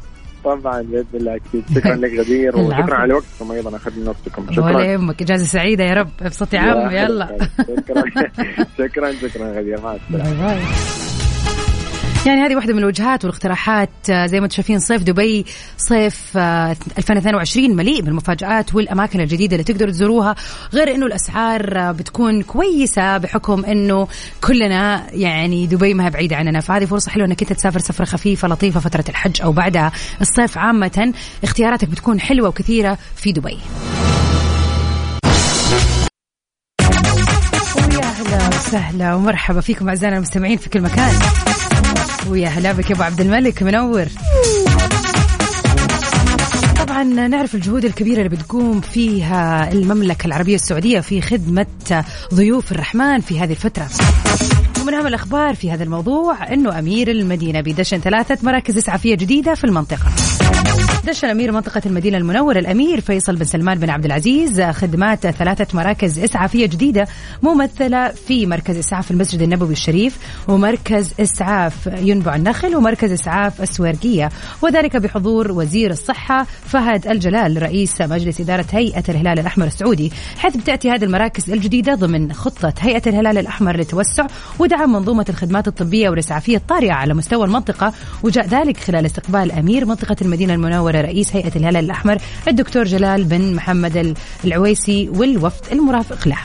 طبعا 0.55 0.81
بإذن 0.81 1.05
الله 1.13 1.35
أكيد. 1.35 1.63
شكرا 1.75 1.95
لك 1.95 2.19
غدير. 2.19 2.57
وشكرا 2.59 2.95
على 2.95 3.13
وقتكم 3.13 3.51
أيضا 3.51 3.75
أخذنا 3.75 4.09
وقتكم 4.09 4.43
ولا 4.43 4.53
شكرا 4.53 4.83
يهمك 4.83 5.21
إجازة 5.21 5.45
سعيدة 5.45 5.83
يا 5.83 5.93
رب 5.93 6.09
ابسط 6.21 6.53
يا 6.53 6.59
عم 6.59 6.91
يلا. 6.91 7.37
شكرا. 7.57 8.03
شكرا 8.77 9.11
شكرا 9.11 9.51
غدير. 9.51 9.81
مع 9.81 9.95
السلامة. 9.95 11.16
يعني 12.27 12.41
هذه 12.41 12.55
واحدة 12.55 12.73
من 12.73 12.79
الوجهات 12.79 13.25
والاقتراحات 13.25 13.89
آه، 14.09 14.25
زي 14.25 14.39
ما 14.39 14.45
أنتم 14.45 14.55
شايفين 14.55 14.79
صيف 14.79 15.03
دبي 15.03 15.45
صيف 15.77 16.37
آه، 16.37 16.75
2022 16.97 17.75
مليء 17.75 18.01
بالمفاجآت 18.01 18.75
والأماكن 18.75 19.21
الجديدة 19.21 19.53
اللي 19.53 19.63
تقدروا 19.63 19.91
تزوروها 19.91 20.35
غير 20.73 20.95
إنه 20.95 21.05
الأسعار 21.05 21.77
آه، 21.77 21.91
بتكون 21.91 22.41
كويسة 22.41 23.17
بحكم 23.17 23.65
إنه 23.65 24.07
كلنا 24.43 25.07
يعني 25.11 25.67
دبي 25.67 25.93
ما 25.93 26.05
هي 26.05 26.09
بعيدة 26.09 26.35
عننا. 26.35 26.59
فهذه 26.59 26.85
فرصة 26.85 27.11
حلوة 27.11 27.27
إنك 27.27 27.41
أنت 27.41 27.53
تسافر 27.53 27.79
سفرة 27.79 28.05
خفيفة 28.05 28.47
لطيفة 28.47 28.79
فترة 28.79 29.05
الحج 29.09 29.41
أو 29.41 29.51
بعدها 29.51 29.91
الصيف 30.21 30.57
عامة. 30.57 31.13
اختياراتك 31.43 31.89
بتكون 31.89 32.19
حلوة 32.19 32.49
وكثيرة 32.49 32.97
في 33.15 33.31
دبي. 33.31 33.57
وسهلا 38.67 39.15
ومرحبا 39.15 39.61
فيكم 39.61 39.89
أعزائنا 39.89 40.15
المستمعين 40.15 40.57
في 40.57 40.69
كل 40.69 40.81
مكان. 40.81 41.13
ويا 42.29 42.47
هلا 42.47 42.71
بك 42.71 42.89
يا 42.89 42.95
أبو 42.95 43.03
عبد 43.03 43.21
الملك 43.21 43.63
منور. 43.63 44.05
طبعا 46.79 47.03
نعرف 47.03 47.55
الجهود 47.55 47.85
الكبيرة 47.85 48.17
اللي 48.17 48.29
بتقوم 48.29 48.81
فيها 48.81 49.71
المملكة 49.71 50.27
العربية 50.27 50.55
السعودية 50.55 50.99
في 50.99 51.21
خدمة 51.21 51.65
ضيوف 52.33 52.71
الرحمن 52.71 53.21
في 53.21 53.39
هذه 53.39 53.51
الفترة. 53.51 53.87
ومن 54.81 54.93
أهم 54.93 55.07
الأخبار 55.07 55.55
في 55.55 55.71
هذا 55.71 55.83
الموضوع 55.83 56.53
إنه 56.53 56.79
أمير 56.79 57.11
المدينة 57.11 57.61
بدشن 57.61 57.97
ثلاثة 57.97 58.37
مراكز 58.43 58.77
إسعافية 58.77 59.15
جديدة 59.15 59.55
في 59.55 59.63
المنطقة. 59.63 60.11
دشن 61.07 61.29
أمير 61.29 61.51
منطقة 61.51 61.81
المدينة 61.85 62.17
المنورة 62.17 62.59
الأمير 62.59 63.01
فيصل 63.01 63.35
بن 63.35 63.45
سلمان 63.45 63.79
بن 63.79 63.89
عبد 63.89 64.05
العزيز 64.05 64.61
خدمات 64.61 65.27
ثلاثة 65.27 65.77
مراكز 65.77 66.19
إسعافية 66.19 66.65
جديدة 66.65 67.07
ممثلة 67.43 68.07
في 68.07 68.45
مركز 68.45 68.77
إسعاف 68.77 69.11
المسجد 69.11 69.41
النبوي 69.41 69.71
الشريف 69.71 70.17
ومركز 70.47 71.13
إسعاف 71.19 71.89
ينبع 71.97 72.35
النخل 72.35 72.75
ومركز 72.75 73.11
إسعاف 73.11 73.61
السويرقية 73.61 74.29
وذلك 74.61 74.97
بحضور 74.97 75.51
وزير 75.51 75.91
الصحة 75.91 76.45
فهد 76.65 77.07
الجلال 77.07 77.61
رئيس 77.61 78.01
مجلس 78.01 78.41
إدارة 78.41 78.65
هيئة 78.71 79.03
الهلال 79.09 79.39
الأحمر 79.39 79.65
السعودي. 79.65 80.11
حيث 80.37 80.57
بتأتي 80.57 80.91
هذه 80.91 81.03
المراكز 81.03 81.51
الجديدة 81.51 81.95
ضمن 81.95 82.33
خطة 82.33 82.73
هيئة 82.79 83.09
الهلال 83.09 83.37
الأحمر 83.37 83.77
للتوسع 83.77 84.27
ودعم 84.59 84.93
منظومة 84.93 85.25
الخدمات 85.29 85.67
الطبية 85.67 86.09
والإسعافية 86.09 86.57
الطارئة 86.57 86.93
على 86.93 87.13
مستوى 87.13 87.45
المنطقة 87.45 87.93
وجاء 88.23 88.47
ذلك 88.47 88.77
خلال 88.77 89.05
استقبال 89.05 89.51
أمير 89.51 89.85
منطقة 89.85 90.15
المدينة 90.21 90.53
المنورة 90.53 90.96
رئيس 91.01 91.35
هيئة 91.35 91.55
الهلال 91.55 91.85
الأحمر 91.85 92.17
الدكتور 92.47 92.83
جلال 92.83 93.23
بن 93.23 93.55
محمد 93.55 94.17
العويسي 94.45 95.09
والوفد 95.09 95.71
المرافق 95.71 96.27
له. 96.27 96.37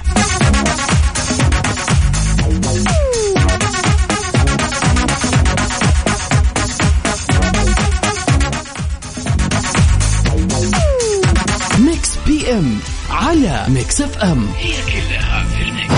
Mix 11.78 12.16
PM 12.26 12.78
على 13.10 13.66
Mix 13.68 14.00
FM 14.00 14.46
هي 14.58 14.72
كلها 14.72 15.44
في 15.44 15.62
ال 15.62 15.68
mix. 15.68 15.92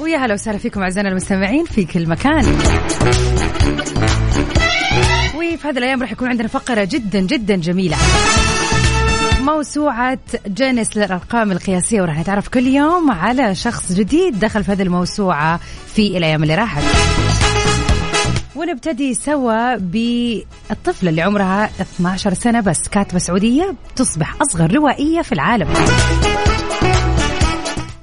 ويا 0.00 0.18
هلا 0.18 0.34
وسهلا 0.34 0.58
فيكم 0.58 0.82
أعزائنا 0.82 1.08
المستمعين 1.08 1.64
في 1.64 1.84
كل 1.84 2.08
مكان. 2.08 2.58
وفي 5.54 5.68
هذه 5.68 5.78
الأيام 5.78 6.00
راح 6.02 6.12
يكون 6.12 6.28
عندنا 6.28 6.48
فقرة 6.48 6.84
جدا 6.84 7.20
جدا 7.20 7.56
جميلة. 7.56 7.96
موسوعة 9.40 10.18
جينيس 10.46 10.96
للأرقام 10.96 11.52
القياسية 11.52 12.02
وراح 12.02 12.18
نتعرف 12.18 12.48
كل 12.48 12.66
يوم 12.66 13.10
على 13.10 13.54
شخص 13.54 13.92
جديد 13.92 14.38
دخل 14.38 14.64
في 14.64 14.72
هذه 14.72 14.82
الموسوعة 14.82 15.60
في 15.94 16.18
الأيام 16.18 16.42
اللي 16.42 16.54
راحت 16.54 16.82
ونبتدي 18.56 19.14
سوا 19.14 19.76
بالطفلة 19.76 21.10
اللي 21.10 21.22
عمرها 21.22 21.70
12 21.80 22.34
سنة 22.34 22.60
بس 22.60 22.88
كاتبة 22.88 23.18
سعودية 23.18 23.74
تصبح 23.96 24.34
أصغر 24.42 24.74
روائية 24.74 25.22
في 25.22 25.32
العالم 25.32 25.68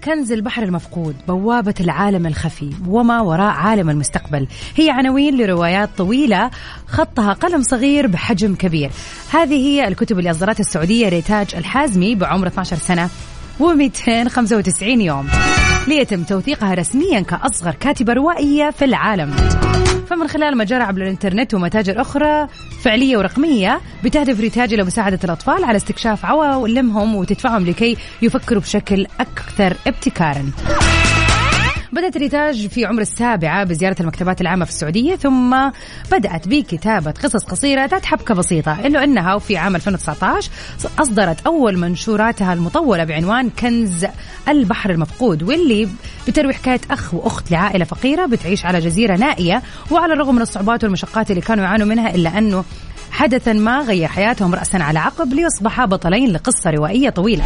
كنز 0.07 0.31
البحر 0.31 0.63
المفقود 0.63 1.15
بوابة 1.27 1.73
العالم 1.79 2.27
الخفي 2.27 2.69
وما 2.87 3.21
وراء 3.21 3.51
عالم 3.51 3.89
المستقبل. 3.89 4.47
هي 4.75 4.89
عناوين 4.89 5.37
لروايات 5.37 5.89
طويلة 5.97 6.51
خطها 6.87 7.33
قلم 7.33 7.61
صغير 7.63 8.07
بحجم 8.07 8.55
كبير. 8.55 8.91
هذه 9.31 9.53
هي 9.53 9.87
الكتب 9.87 10.19
اللي 10.19 10.31
أصدرتها 10.31 10.59
السعودية 10.59 11.09
ريتاج 11.09 11.47
الحازمي 11.55 12.15
بعمر 12.15 12.47
12 12.47 12.75
سنة 12.75 13.09
و295 13.59 14.83
يوم. 14.83 15.27
ليتم 15.87 16.23
توثيقها 16.23 16.73
رسميا 16.73 17.19
كأصغر 17.19 17.73
كاتبة 17.73 18.13
روائية 18.13 18.69
في 18.69 18.85
العالم. 18.85 19.35
فمن 20.09 20.27
خلال 20.27 20.57
ما 20.57 20.63
جرى 20.63 20.83
عبر 20.83 21.01
الإنترنت 21.01 21.53
ومتاجر 21.53 22.01
أخرى 22.01 22.47
فعلية 22.83 23.17
ورقمية 23.17 23.81
بتهدف 24.03 24.39
ريتاج 24.39 24.73
إلى 24.73 24.83
مساعده 24.83 25.19
الأطفال 25.23 25.63
على 25.63 25.77
استكشاف 25.77 26.25
عوالمهم 26.25 27.15
وتدفعهم 27.15 27.65
لكي 27.65 27.97
يفكروا 28.21 28.61
بشكل 28.61 29.07
أكثر 29.19 29.73
ابتكارا. 29.87 30.51
بدأت 31.93 32.17
ريتاج 32.17 32.67
في 32.67 32.85
عمر 32.85 33.01
السابعة 33.01 33.63
بزيارة 33.63 33.95
المكتبات 33.99 34.41
العامة 34.41 34.65
في 34.65 34.71
السعودية 34.71 35.15
ثم 35.15 35.69
بدأت 36.11 36.47
بكتابة 36.47 37.11
قصص 37.11 37.43
قصيرة 37.43 37.85
ذات 37.85 38.05
حبكة 38.05 38.33
بسيطة 38.33 38.87
إلا 38.87 39.03
أنها 39.03 39.33
وفي 39.35 39.57
عام 39.57 39.75
2019 39.75 40.51
أصدرت 40.99 41.45
أول 41.45 41.77
منشوراتها 41.77 42.53
المطولة 42.53 43.03
بعنوان 43.03 43.49
كنز 43.49 44.05
البحر 44.47 44.89
المفقود 44.89 45.43
واللي 45.43 45.87
بتروي 46.27 46.53
حكاية 46.53 46.81
أخ 46.91 47.13
وأخت 47.13 47.51
لعائلة 47.51 47.85
فقيرة 47.85 48.25
بتعيش 48.25 48.65
على 48.65 48.79
جزيرة 48.79 49.15
نائية 49.15 49.61
وعلى 49.91 50.13
الرغم 50.13 50.35
من 50.35 50.41
الصعوبات 50.41 50.83
والمشقات 50.83 51.31
اللي 51.31 51.41
كانوا 51.41 51.63
يعانوا 51.63 51.87
منها 51.87 52.15
إلا 52.15 52.37
أنه 52.37 52.63
حدثا 53.17 53.53
ما 53.53 53.79
غير 53.79 54.07
حياتهم 54.07 54.55
رأسا 54.55 54.77
على 54.77 54.99
عقب 54.99 55.33
ليصبحا 55.33 55.85
بطلين 55.85 56.33
لقصة 56.33 56.69
روائية 56.69 57.09
طويلة. 57.09 57.45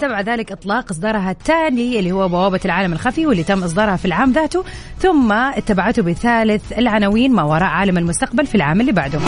تبع 0.00 0.20
ذلك 0.20 0.52
إطلاق 0.52 0.90
إصدارها 0.90 1.30
التالي 1.30 1.98
اللي 1.98 2.12
هو 2.12 2.28
بوابة 2.28 2.60
العالم 2.64 2.92
الخفي 2.92 3.26
واللي 3.26 3.42
تم 3.42 3.64
إصدارها 3.64 3.96
في 3.96 4.04
العام 4.04 4.32
ذاته 4.32 4.64
ثم 4.98 5.32
اتبعته 5.32 6.02
بثالث 6.02 6.72
العناوين 6.78 7.32
ما 7.32 7.42
وراء 7.42 7.62
عالم 7.62 7.98
المستقبل 7.98 8.46
في 8.46 8.54
العام 8.54 8.80
اللي 8.80 8.92
بعده. 8.92 9.18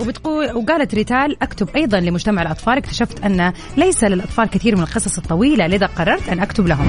وبتقول 0.00 0.52
وقالت 0.52 0.94
ريتال 0.94 1.42
أكتب 1.42 1.68
أيضا 1.76 2.00
لمجتمع 2.00 2.42
الأطفال 2.42 2.78
اكتشفت 2.78 3.24
أن 3.24 3.52
ليس 3.76 4.04
للأطفال 4.04 4.50
كثير 4.50 4.76
من 4.76 4.82
القصص 4.82 5.18
الطويلة 5.18 5.66
لذا 5.66 5.86
قررت 5.86 6.28
أن 6.28 6.40
أكتب 6.40 6.66
لهم. 6.66 6.88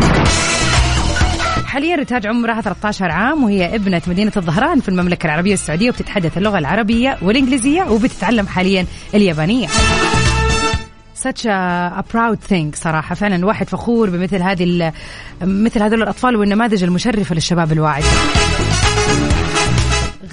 حاليا 1.65 1.95
ريتاج 1.95 2.27
عمرها 2.27 2.61
13 2.61 3.11
عام 3.11 3.43
وهي 3.43 3.75
ابنة 3.75 4.01
مدينة 4.07 4.31
الظهران 4.37 4.79
في 4.79 4.89
المملكة 4.89 5.25
العربية 5.25 5.53
السعودية 5.53 5.89
وبتتحدث 5.89 6.37
اللغة 6.37 6.57
العربية 6.57 7.17
والإنجليزية 7.21 7.83
وبتتعلم 7.83 8.47
حاليا 8.47 8.85
اليابانية. 9.13 9.67
Such 11.25 11.45
a, 11.45 11.99
a 11.99 12.03
proud 12.13 12.37
thing 12.49 12.75
صراحة. 12.75 13.15
فعلا 13.15 13.35
الواحد 13.35 13.69
فخور 13.69 14.09
بمثل 14.09 14.41
هذه 14.41 14.93
مثل 15.41 15.81
هذول 15.83 16.01
الأطفال 16.01 16.35
والنماذج 16.35 16.83
المشرفة 16.83 17.35
للشباب 17.35 17.71
الواعي. 17.71 18.03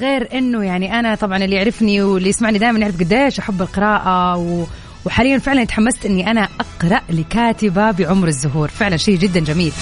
غير 0.01 0.29
إنه 0.39 0.65
يعني 0.65 0.99
أنا 0.99 1.15
طبعا 1.15 1.45
اللي 1.45 1.57
يعرفني 1.57 2.03
واللي 2.03 2.29
يسمعني 2.29 2.59
دائما 2.59 2.79
يعرف 2.79 3.01
قديش 3.01 3.39
أحب 3.39 3.63
القراءة 3.63 4.37
و 4.37 4.65
وحاليا 5.05 5.39
فعلا 5.39 5.65
تحمست 5.65 6.07
اني 6.07 6.31
أنا 6.31 6.49
أقرأ 6.61 7.01
لكاتبة 7.11 7.91
بعمر 7.91 8.29
الزهور. 8.29 8.69
فعلا 8.69 8.97
شيء 8.97 9.19
جدا 9.19 9.41
جميل. 9.41 9.73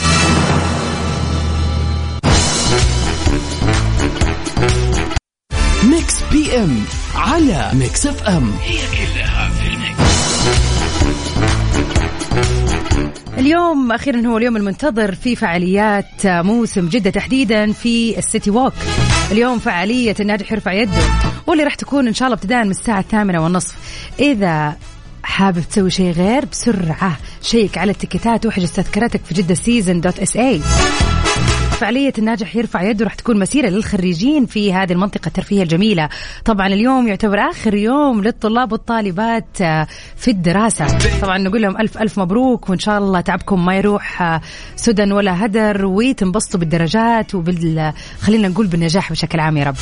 بي 6.51 6.57
إم 6.57 6.85
على 7.15 7.71
ميكس 7.75 8.07
إف 8.07 8.23
إم. 8.23 8.53
هي 8.63 8.79
كلها 8.79 9.49
في 9.49 9.71
اليوم 13.39 13.93
أخيرا 13.93 14.27
هو 14.27 14.39
اليوم 14.39 14.57
المنتظر 14.57 15.15
في 15.15 15.37
فعاليات 15.37 16.07
موسم 16.25 16.89
جدة 16.89 17.11
تحديدا 17.11 17.73
في 17.73 18.19
ال 18.19 18.25
City 18.25 18.51
Walk. 18.51 18.73
اليوم 19.31 19.59
فعالية 19.59 20.15
الناجح 20.21 20.53
يرفع 20.53 20.73
يده 20.73 21.03
واللي 21.47 21.65
راح 21.65 21.75
تكون 21.75 22.07
إن 22.07 22.15
شاء 22.15 22.27
الله 22.27 22.37
ابتداء 22.37 22.65
من 22.65 22.71
الساعة 22.71 23.01
الثامنة 23.01 23.43
والنصف. 23.43 23.75
إذا 24.19 24.77
حابب 25.23 25.63
تسوي 25.71 25.91
شيء 25.91 26.11
غير 26.11 26.45
بسرعة 26.45 27.17
check 27.43 27.79
على 27.79 27.93
ال 27.93 28.00
ticket 28.00 28.40
ات 28.40 28.47
واحجز 28.47 28.73
تذكرتك 28.73 29.21
في 29.25 29.35
Jeddah 29.35 29.55
Season 29.55 30.01
dot 30.01 30.19
SA 30.19 30.61
فعالية 31.81 32.13
الناجح 32.19 32.57
يرفع 32.57 32.83
يده 32.83 33.05
راح 33.05 33.15
تكون 33.15 33.39
مسيرة 33.39 33.69
للخريجين 33.69 34.47
في 34.47 34.73
هذه 34.73 34.93
المنطقة 34.93 35.27
الترفيهية 35.27 35.63
الجميلة. 35.63 36.09
طبعا 36.45 36.67
اليوم 36.67 37.09
يعتبر 37.09 37.39
آخر 37.39 37.75
يوم 37.75 38.23
للطلاب 38.23 38.73
والطالبات 38.73 39.61
آه، 39.61 39.87
في 40.17 40.31
الدراسة. 40.31 40.99
طبعا 41.23 41.39
نقول 41.39 41.63
لهم 41.63 41.77
ألف 41.77 41.99
ألف 41.99 42.19
مبروك 42.19 42.71
وإن 42.71 42.79
شاء 42.79 42.99
الله 42.99 43.21
تعبكم 43.21 43.65
ما 43.65 43.77
يروح 43.77 44.23
آه، 44.23 44.41
سدى 44.77 45.13
ولا 45.13 45.45
هدر 45.45 45.87
وتنبسطوا 45.87 46.61
بالدرجات 46.61 47.35
وبال 47.35 47.93
خلينا 48.21 48.49
نقول 48.49 48.67
بالنجاح 48.67 49.13
بشكل 49.13 49.41
عام 49.41 49.57
يا 49.57 49.65
رب. 49.65 49.77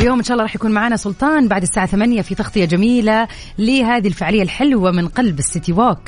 اليوم 0.00 0.18
إن 0.18 0.24
شاء 0.24 0.32
الله 0.32 0.44
راح 0.44 0.54
يكون 0.54 0.70
معنا 0.70 0.96
سلطان 0.96 1.48
بعد 1.48 1.62
الساعة 1.62 1.86
8 1.86 2.22
في 2.22 2.34
تغطية 2.34 2.64
جميلة 2.64 3.28
لهذه 3.58 4.08
الفعالية 4.08 4.42
الحلوة 4.42 4.90
من 4.90 5.08
قلب 5.08 5.38
السيتي 5.38 5.72
ووك. 5.72 5.98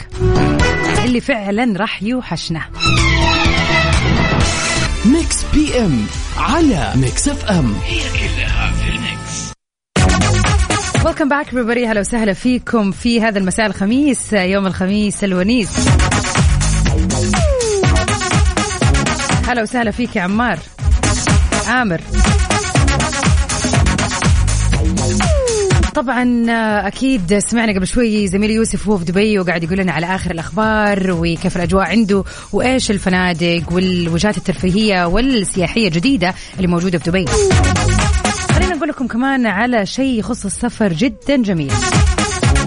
اللي 1.04 1.21
فعلا 1.21 1.78
راح 1.78 2.02
يوحشنا. 2.02 2.62
Mix 5.04 5.37
PM 5.54 6.06
على 6.37 6.92
Mix 6.97 7.28
FM 7.28 7.75
هي 7.85 8.00
كلها 8.00 8.73
في 8.73 8.88
ال 8.88 9.04
mix 9.04 9.52
welcome 11.04 11.28
back 11.28 11.47
everybody. 11.47 11.88
هلا 11.88 12.00
وسهلا 12.00 12.32
فيكم 12.32 12.90
في 12.90 13.21
هذا 13.23 13.38
المساء 13.38 13.66
الخميس 13.66 14.32
يوم 14.32 14.66
الخميس 14.66 15.25
الونيس. 15.25 15.68
هلا 19.49 19.62
وسهلا 19.62 19.90
فيك 19.90 20.16
يا 20.16 20.23
عمار. 20.23 20.59
عامر. 21.66 22.00
طبعا 25.94 26.46
أكيد 26.87 27.38
سمعنا 27.38 27.72
قبل 27.72 27.87
شوي 27.87 28.28
زميلي 28.28 28.54
يوسف 28.54 28.88
وهو 28.88 28.99
في 28.99 29.04
دبي 29.04 29.38
وقاعد 29.38 29.64
يقول 29.64 29.78
لنا 29.78 29.92
على 29.92 30.06
آخر 30.06 30.30
الأخبار 30.30 31.16
وكيف 31.20 31.56
الأجواء 31.56 31.84
عنده 31.84 32.25
وإيش 32.52 32.90
الفنادق 32.90 33.62
والوجهات 33.72 34.37
الترفيهية 34.37 35.04
والسياحية 35.06 35.88
الجديدة 35.88 36.34
اللي 36.56 36.66
موجودة 36.68 36.99
في 36.99 37.11
دبي. 37.11 37.26
خلينا 38.54 38.75
نقول 38.75 38.88
لكم 38.88 39.06
كمان 39.06 39.46
على 39.46 39.87
شيء 39.87 40.18
يخص 40.18 40.44
السفر 40.44 40.92
جدا 40.92 41.37
جميل. 41.37 41.72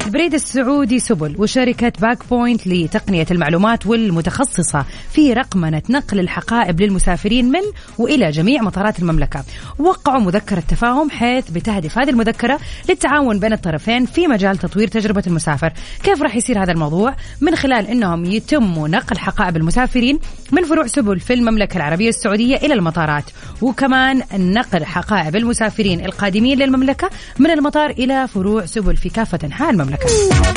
البريد 0.05 0.33
السعودي 0.33 0.99
سبل 0.99 1.35
وشركة 1.37 1.91
Bag 2.01 2.29
Point 2.29 2.67
لتقنية 2.67 3.25
المعلومات 3.31 3.85
والمتخصصة 3.85 4.85
في 5.11 5.33
رقمنة 5.33 5.81
نقل 5.89 6.19
الحقائب 6.19 6.81
للمسافرين 6.81 7.45
من 7.45 7.59
وإلى 7.97 8.31
جميع 8.31 8.61
مطارات 8.61 8.99
المملكة. 8.99 9.43
وقعوا 9.79 10.19
مذكرة 10.19 10.59
تفاهم 10.59 11.09
حيث 11.09 11.51
بتهدف 11.51 11.97
هذه 11.97 12.09
المذكرة 12.09 12.59
للتعاون 12.89 13.39
بين 13.39 13.53
الطرفين 13.53 14.05
في 14.05 14.27
مجال 14.27 14.57
تطوير 14.57 14.87
تجربة 14.87 15.23
المسافر. 15.27 15.73
كيف 16.03 16.21
راح 16.21 16.35
يصير 16.35 16.63
هذا 16.63 16.71
الموضوع؟ 16.71 17.15
من 17.41 17.55
خلال 17.55 17.87
أنهم 17.87 18.25
يتم 18.25 18.87
نقل 18.87 19.17
حقائب 19.17 19.57
المسافرين 19.57 20.19
من 20.51 20.63
فروع 20.63 20.87
سبل 20.87 21.19
في 21.19 21.33
المملكة 21.33 21.77
العربية 21.77 22.09
السعودية 22.09 22.55
إلى 22.55 22.73
المطارات 22.73 23.25
وكمان 23.61 24.21
نقل 24.33 24.85
حقائب 24.85 25.35
المسافرين 25.35 26.05
القادمين 26.05 26.59
للمملكة 26.59 27.09
من 27.39 27.51
المطار 27.51 27.89
إلى 27.89 28.27
فروع 28.27 28.65
سبل 28.65 28.97
في 28.97 29.09
كافة 29.09 29.39
أنحاء 29.43 29.69
المملكة. 29.69 29.94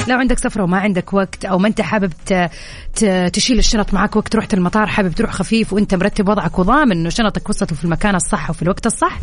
لو 0.09 0.19
عندك 0.19 0.39
سفرة 0.39 0.63
وما 0.63 0.79
عندك 0.79 1.13
وقت 1.13 1.45
أو 1.45 1.59
ما 1.59 1.69
أنت 1.69 1.81
حابب. 1.81 2.13
تشيل 3.33 3.59
الشنط 3.59 3.95
معك 3.95 4.17
وقت 4.17 4.37
رحت 4.37 4.55
المطار 4.55 4.87
حابب 4.87 5.13
تروح 5.13 5.31
خفيف 5.31 5.73
وأنت 5.73 5.95
مرتب 5.95 6.29
وضعك 6.29 6.59
وضامن 6.59 6.93
أنه 6.93 7.09
شنطك 7.09 7.49
وصلت 7.49 7.75
في 7.75 7.85
المكان 7.85 8.15
الصح 8.15 8.51
وفي 8.51 8.63
الوقت 8.63 8.87
الصح 8.87 9.19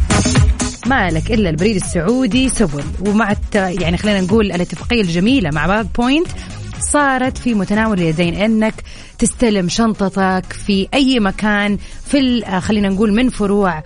ما 0.86 1.10
لك 1.10 1.32
إلا 1.32 1.50
البريد 1.50 1.76
السعودي 1.76 2.50
سبل 2.50 2.84
ومع 3.08 3.32
الت... 3.32 3.56
يعني 3.56 3.98
خلينا 3.98 4.22
نقول 4.22 4.46
الاتفاقية 4.52 5.02
الجميلة 5.02 5.50
مع 5.54 5.68
Bag 5.68 5.86
Point 5.96 6.28
صارت 6.80 7.38
في 7.38 7.54
متناول 7.54 8.00
اليدين 8.00 8.36
إنك 8.36 8.74
تستلم 9.20 9.70
شنطتك 9.70 10.54
في 10.66 10.88
أي 10.94 11.20
مكان 11.20 11.78
في 12.06 12.42
خلينا 12.60 12.90
نقول 12.90 13.14
من 13.14 13.30
فروع 13.30 13.84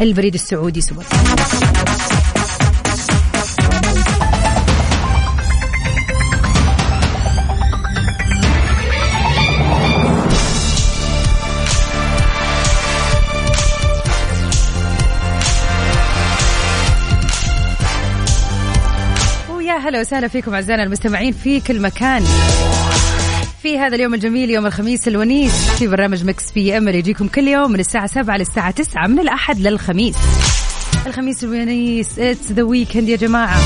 البريد 0.00 0.34
السعودي 0.34 0.80
سبل 0.80 1.04
هلا 19.78 20.00
وسهلا 20.00 20.28
فيكم 20.28 20.54
أعزائنا 20.54 20.82
المستمعين 20.82 21.32
في 21.32 21.60
كل 21.60 21.80
مكان. 21.80 22.24
في 23.62 23.78
هذا 23.78 23.96
اليوم 23.96 24.14
الجميل 24.14 24.50
يوم 24.50 24.66
الخميس 24.66 25.08
الونيس 25.08 25.70
في 25.70 25.86
برنامج 25.86 26.24
Mix 26.24 26.52
PM 26.52 26.88
اللي 26.88 26.98
يجيكم 26.98 27.28
كل 27.28 27.48
يوم 27.48 27.72
من 27.72 27.80
الساعة 27.80 28.06
7 28.06 28.36
للساعة 28.36 28.70
9 28.70 29.06
من 29.06 29.18
الأحد 29.18 29.60
للخميس. 29.60 30.16
الخميس 31.06 31.44
الونيس 31.44 32.18
it's 32.18 32.52
the 32.52 32.62
weekend 32.62 33.08
يا 33.08 33.16
جماعة. 33.16 33.58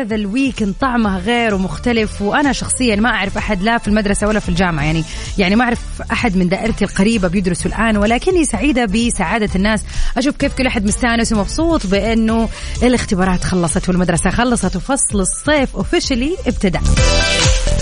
هذا 0.00 0.14
ال 0.14 0.21
weekend 0.21 0.74
طعمه 0.80 1.18
غير 1.18 1.54
ومختلف 1.54 2.22
وأنا 2.22 2.52
شخصيا 2.52 2.96
ما 2.96 3.08
أعرف 3.08 3.38
أحد 3.38 3.62
لا 3.62 3.78
في 3.78 3.88
المدرسة 3.88 4.26
ولا 4.26 4.40
في 4.40 4.48
الجامعة. 4.48 4.84
يعني 4.84 5.04
يعني 5.38 5.56
ما 5.56 5.64
أعرف 5.64 5.80
أحد 6.12 6.36
من 6.36 6.48
دائرتي 6.48 6.84
القريبة 6.84 7.28
بيدرسوا 7.28 7.70
الآن 7.70 7.96
ولكني 7.96 8.44
سعيدة 8.44 8.84
بسعادة 8.84 9.50
الناس. 9.54 9.82
أشوف 10.16 10.36
كيف 10.36 10.54
كل 10.54 10.66
أحد 10.66 10.84
مستأنس 10.84 11.32
ومبسوط 11.32 11.86
بأنه 11.86 12.48
الاختبارات 12.82 13.44
خلصت 13.44 13.88
والمدرسة 13.88 14.30
خلصت 14.30 14.76
وفصل 14.76 15.20
الصيف 15.20 15.76
اوفيشلي 15.76 16.36
ابتدى 16.46 16.78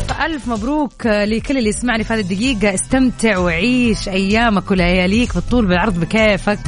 فألف 0.09 0.49
مبروك 0.49 1.07
لكل 1.07 1.59
اللي 1.59 1.69
يسمعني 1.69 2.05
في 2.05 2.15
هذه 2.15 2.21
الدقيقة. 2.21 2.75
استمتع 2.75 3.39
وعيش 3.39 4.09
أيامك 4.09 4.71
ولياليك 4.71 5.35
بالطول 5.35 5.67
بالعرض 5.67 6.01
بكيفك. 6.01 6.59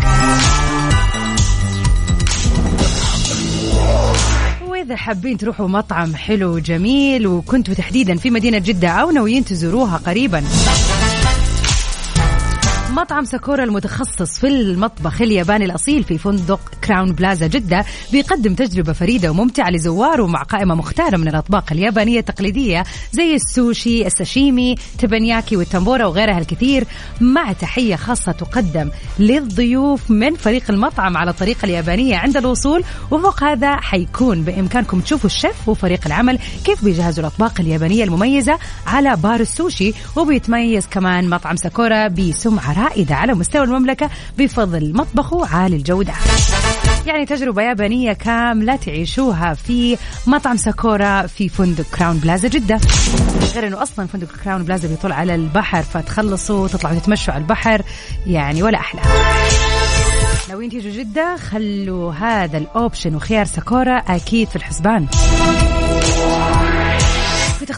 وإذا 4.87 4.97
حابين 4.97 5.37
تروحوا 5.39 5.69
مطعم 5.69 6.17
حلو 6.17 6.55
وجميل 6.55 7.27
وكنتوا 7.27 7.75
تحديدا 7.75 8.17
في 8.17 8.31
مدينة 8.31 8.59
جدة 8.59 8.89
أو 8.89 9.11
ناويين 9.11 9.45
تزوروها 9.45 9.97
قريبا. 9.97 10.45
مطعم 12.97 13.25
ساكورا 13.25 13.65
المتخصص 13.65 14.41
في 14.41 14.47
المطبخ 14.47 15.23
الياباني 15.23 15.65
الأصيل 15.65 16.05
في 16.05 16.19
فندق 16.19 16.61
Crowne 16.85 17.13
Plaza 17.13 17.47
جدة 17.47 17.85
بيقدم 18.13 18.55
تجربة 18.55 18.93
فريدة 18.93 19.31
وممتعة 19.31 19.71
لزواره 19.71 20.27
مع 20.27 20.43
قائمة 20.43 20.75
مختارة 20.75 21.17
من 21.17 21.29
الأطباق 21.29 21.73
اليابانية 21.73 22.19
التقليدية 22.19 22.85
زي 23.13 23.35
السوشي 23.35 24.07
الساشيمي 24.07 24.75
تبنياكي 24.99 25.57
والتمبورا 25.57 26.07
وغيرها 26.07 26.39
الكثير 26.39 26.85
مع 27.21 27.53
تحية 27.53 27.97
خاصة 27.97 28.33
تقدم 28.33 28.91
للضيوف 29.19 30.11
من 30.11 30.35
فريق 30.35 30.71
المطعم 30.71 31.17
على 31.17 31.31
الطريقة 31.31 31.65
اليابانية 31.65 32.17
عند 32.17 32.37
الوصول 32.37 32.85
وفوق 33.11 33.45
هذا 33.45 33.77
حيكون 33.77 34.43
بإمكانكم 34.43 35.01
تشوفوا 35.01 35.31
الشيف 35.31 35.69
وفريق 35.69 36.01
العمل 36.07 36.39
كيف 36.65 36.85
بيجهزوا 36.85 37.25
الأطباق 37.25 37.61
اليابانية 37.61 38.05
المميزة 38.05 38.59
على 38.87 39.17
بار 39.17 39.41
السوشي 39.41 39.95
وبيتميز 40.17 40.87
كمان 40.87 41.31
مطعم 41.31 41.57
ساكورا 41.57 42.09
بسمعة 42.09 42.86
رائدة 42.87 43.15
على 43.15 43.35
مستوى 43.35 43.65
المملكة 43.65 44.11
بفضل 44.39 44.93
مطبخه 44.97 45.57
عالي 45.57 45.77
الجودة. 45.77 46.13
يعني 47.07 47.27
تجربة 47.27 47.63
يابانية 47.63 48.13
كاملة 48.13 48.77
تعيشوها 48.77 49.55
في 49.55 49.97
مطعم 50.27 50.57
ساكورا 50.57 51.27
في 51.27 51.49
فندق 51.49 51.85
Crowne 51.99 52.17
Plaza 52.17 52.49
جدة. 52.49 52.81
غير 53.55 53.67
إنه 53.67 53.83
أصلا 53.83 54.07
فندق 54.07 54.29
Crowne 54.45 54.63
Plaza 54.63 54.89
بيطل 54.89 55.13
على 55.13 55.35
البحر 55.35 55.83
فتخلصوا 55.83 56.69
تطلعوا 56.69 56.99
تتمشوا 56.99 57.35
على 57.35 57.41
البحر 57.41 57.83
يعني 58.27 58.63
ولا 58.63 58.79
أحلى. 58.79 59.01
ناويين 60.49 60.71
تيجوا 60.71 60.93
جدة 60.93 61.37
خلوا 61.37 62.13
هذا 62.13 62.59
ال 62.59 62.67
option 62.67 63.15
وخيار 63.15 63.45
ساكورا 63.45 63.97
أكيد 63.97 64.49
في 64.49 64.57
الحسبان. 64.57 65.07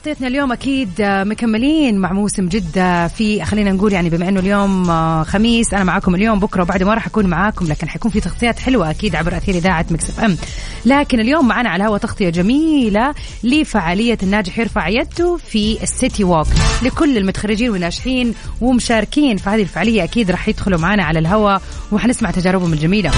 تغطيتنا 0.09 0.29
اليوم 0.29 0.53
أكيد 0.53 1.01
آه، 1.01 1.25
مكملين 1.25 1.99
مع 1.99 2.13
موسم 2.13 2.49
جدة 2.49 3.09
في 3.09 3.45
خلينا 3.45 3.73
نقول 3.73 3.93
يعني 3.93 4.11
بما 4.11 4.29
إنه 4.29 4.41
اليوم 4.41 4.91
آه، 4.91 5.23
خميس 5.23 5.75
أنا 5.75 5.85
معاكم 5.85 6.15
اليوم 6.15 6.41
بكرة 6.41 6.63
وبعد 6.63 6.83
ما 6.83 6.95
راح 6.95 7.07
أكون 7.07 7.27
معاكم 7.27 7.67
لكن 7.67 7.89
حيكون 7.89 8.11
في 8.11 8.21
تغطيات 8.21 8.59
حلوة 8.59 8.91
أكيد 8.91 9.17
عبر 9.17 9.37
أثير 9.37 9.55
إذاعة 9.55 9.87
Mix 9.91 10.11
FM. 10.11 10.37
لكن 10.85 11.21
اليوم 11.21 11.49
معنا 11.49 11.69
على 11.71 11.83
الهواء 11.83 11.99
تغطية 12.01 12.29
جميلة 12.29 13.15
لفعالية 13.45 14.19
الناجح 14.23 14.59
يرفع 14.59 14.89
يده 14.89 15.37
في 15.37 15.83
ال 15.83 15.91
City 15.91 16.25
Walk. 16.25 16.47
لكل 16.83 17.19
المتخرجين 17.19 17.71
والناجحين 17.71 18.35
ومشاركين 18.61 19.37
في 19.37 19.51
هذه 19.51 19.63
الفعالية 19.63 20.05
أكيد 20.05 20.31
راح 20.31 20.49
يدخلوا 20.49 20.79
معنا 20.79 21.05
على 21.05 21.19
الهواء 21.19 21.63
وحنسمع 21.93 22.31
تجاربهم 22.31 22.73
الجميلة. 22.73 23.11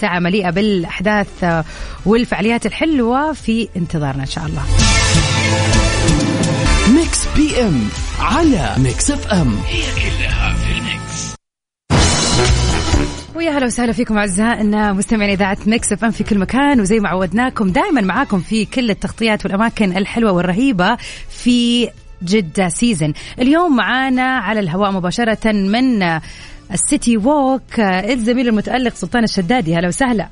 ساعة 0.00 0.18
مليئة 0.18 0.50
بالأحداث 0.50 1.64
والفعاليات 2.06 2.66
الحلوة 2.66 3.32
في 3.32 3.68
انتظارنا 3.76 4.22
إن 4.22 4.28
شاء 4.28 4.46
الله. 4.46 4.62
Mix 6.90 7.28
PM 7.36 7.88
على 8.18 8.74
Mix 8.78 9.10
FM. 9.10 9.54
هي 9.66 9.82
كلها 9.82 10.54
في 10.54 10.78
ال 10.78 10.92
mix 10.92 11.34
ويا 13.34 13.50
هلا 13.50 13.66
وسهلا 13.66 13.92
فيكم 13.92 14.18
أعزائنا 14.18 14.92
مستمعين 14.92 15.30
إذاعة 15.30 15.58
Mix 15.66 15.92
FM 15.92 16.10
في 16.10 16.24
كل 16.24 16.38
مكان 16.38 16.80
وزي 16.80 17.00
ما 17.00 17.08
عودناكم 17.08 17.68
دائما 17.68 18.00
معاكم 18.00 18.40
في 18.40 18.64
كل 18.64 18.90
التغطيات 18.90 19.44
والأماكن 19.44 19.96
الحلوة 19.96 20.32
والرهيبة 20.32 20.96
في 21.30 21.88
Jeddah 22.22 22.68
Season 22.68 23.12
اليوم 23.38 23.76
معانا 23.76 24.36
على 24.36 24.60
الهواء 24.60 24.90
مباشرة 24.90 25.52
من 25.52 26.02
ال 26.72 26.81
City 26.81 27.16
Walk 27.16 27.80
الزميل 27.80 28.48
المتألق 28.48 28.94
سلطان 28.94 29.24
الشدادي. 29.24 29.76
هلا 29.76 29.88
وسهلا. 29.88 30.28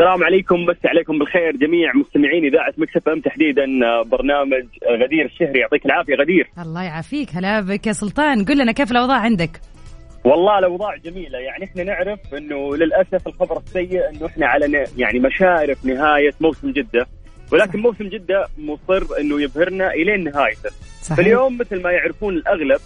السلام 0.00 0.24
عليكم 0.24 0.66
بس 0.66 0.76
عليكم 0.84 1.18
بالخير 1.18 1.56
جميع 1.56 1.92
مستمعين 1.94 2.44
إذاعة 2.44 2.72
مكسف 2.78 3.08
إم 3.08 3.20
تحديدا 3.20 3.62
آه، 3.62 4.02
برنامج 4.02 4.64
آه، 4.86 5.04
غدير 5.04 5.24
الشهري. 5.24 5.60
يعطيك 5.60 5.86
العافية 5.86 6.14
غدير. 6.14 6.48
الله 6.58 6.82
يعافيك. 6.82 7.28
هلا 7.34 7.60
بك 7.60 7.86
يا 7.86 7.92
سلطان. 7.92 8.44
قل 8.44 8.58
لنا 8.58 8.72
كيف 8.72 8.90
الأوضاع 8.90 9.16
عندك؟ 9.16 9.50
والله 10.24 10.58
الأوضاع 10.58 10.96
جميلة. 10.96 11.38
يعني 11.38 11.64
إحنا 11.64 11.84
نعرف 11.84 12.34
إنه 12.34 12.76
للأسف 12.76 13.26
الخبر 13.26 13.56
السيء 13.56 14.10
إنه 14.10 14.26
إحنا 14.26 14.46
على 14.46 14.84
يعني 14.96 15.18
مشارف 15.18 15.84
نهاية 15.84 16.32
موسم 16.40 16.70
جدة. 16.70 17.06
ولكن 17.52 17.78
موسم 17.78 18.04
جدة 18.08 18.46
مصر 18.58 19.20
إنه 19.20 19.42
يبهرنا 19.42 19.90
إلين 19.90 20.24
نهايته. 20.24 20.70
صحيح. 21.02 21.16
فاليوم 21.16 21.58
مثل 21.58 21.82
ما 21.82 21.90
يعرفون 21.90 22.34
الأغلب. 22.34 22.80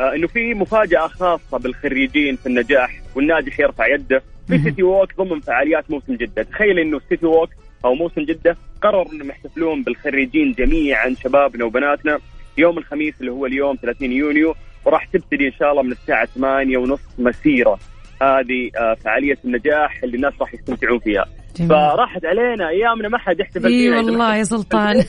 آه، 0.00 0.14
إنه 0.14 0.26
في 0.26 0.54
مفاجأة 0.54 1.06
خاصة 1.06 1.58
بالخريجين 1.58 2.36
في 2.36 2.46
النجاح 2.46 3.00
والناجح 3.14 3.60
يرفع 3.60 3.94
يده. 3.94 4.22
في. 4.48 4.58
سيتي 4.58 4.82
ووك 4.82 5.16
ضمن 5.16 5.40
فعاليات 5.40 5.90
موسم 5.90 6.14
جدة. 6.14 6.42
تخيل 6.42 6.78
إنه 6.78 7.00
سيتي 7.08 7.26
ووك 7.26 7.50
أو 7.84 7.94
موسم 7.94 8.20
جدة 8.20 8.56
قرروا 8.82 9.12
إنهم 9.12 9.28
يحتفلون 9.28 9.82
بالخريجين 9.82 10.52
جميعا 10.52 11.14
شبابنا 11.22 11.64
وبناتنا. 11.64 12.18
يوم 12.58 12.78
الخميس 12.78 13.14
اللي 13.20 13.32
هو 13.32 13.46
اليوم 13.46 13.76
30 13.76 14.12
يونيو 14.12 14.54
وراح 14.84 15.04
تبتدي 15.04 15.46
إن 15.46 15.52
شاء 15.52 15.70
الله 15.70 15.82
من 15.82 15.92
الساعة 15.92 16.24
8 16.24 16.78
ونص 16.78 17.00
مسيرة. 17.18 17.78
هذه 18.22 18.70
آه، 18.76 18.94
فعالية 18.94 19.38
النجاح 19.44 20.00
اللي 20.04 20.16
الناس 20.16 20.32
راح 20.40 20.54
يستمتعون 20.54 20.98
فيها. 20.98 21.24
جميل. 21.56 21.68
فراحت 21.70 22.24
علينا 22.24 22.68
أيامنا 22.68 23.08
ما 23.08 23.18
حد 23.18 23.40
يحتفل 23.40 23.66
إي 23.66 23.90
والله 23.90 24.36
يا 24.36 24.42
سلطان. 24.42 24.94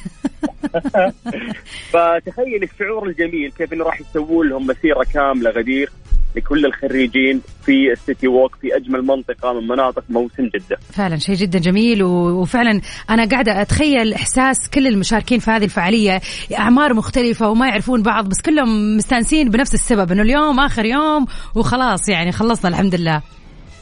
فتخيل 1.94 2.64
الشعور 2.64 3.08
الجميل 3.08 3.52
كيف 3.52 3.74
إنه 3.74 3.84
راح 3.84 4.02
يسوون 4.02 4.50
لهم 4.50 4.68
مسيرة 4.68 5.06
كاملة 5.14 5.50
غدير. 5.50 5.90
لكل 6.36 6.66
الخريجين 6.66 7.42
في 7.66 7.92
ال 7.92 7.99
City 7.99 8.28
Walk 8.28 8.56
في 8.62 8.76
أجمل 8.76 9.02
منطقة 9.02 9.54
من 9.54 9.68
مناطق 9.68 10.04
موسم 10.10 10.44
جدة. 10.56 10.78
فعلا 10.94 11.18
شيء 11.18 11.36
جدا 11.36 11.60
جميل 11.60 12.04
وفعلا 12.04 12.82
أنا 13.10 13.26
قاعدة 13.26 13.62
أتخيل 13.62 14.14
إحساس 14.14 14.70
كل 14.74 14.88
المشاركين 14.88 15.40
في 15.40 15.52
هذه 15.52 15.64
الفعالية 15.64 16.22
أعمار 16.58 16.94
مختلفة 16.94 17.50
وما 17.50 17.68
يعرفون 17.68 18.04
بعض 18.04 18.30
بس 18.30 18.42
كلهم 18.42 18.98
مستانسين 18.98 19.50
بنفس 19.50 19.74
السبب 19.74 20.12
إنه 20.12 20.22
اليوم 20.22 20.60
آخر 20.60 20.86
يوم 20.86 21.26
وخلاص 21.56 22.10
يعني 22.10 22.32
خلصنا 22.32 22.70
الحمد 22.70 22.96
لله 22.96 23.22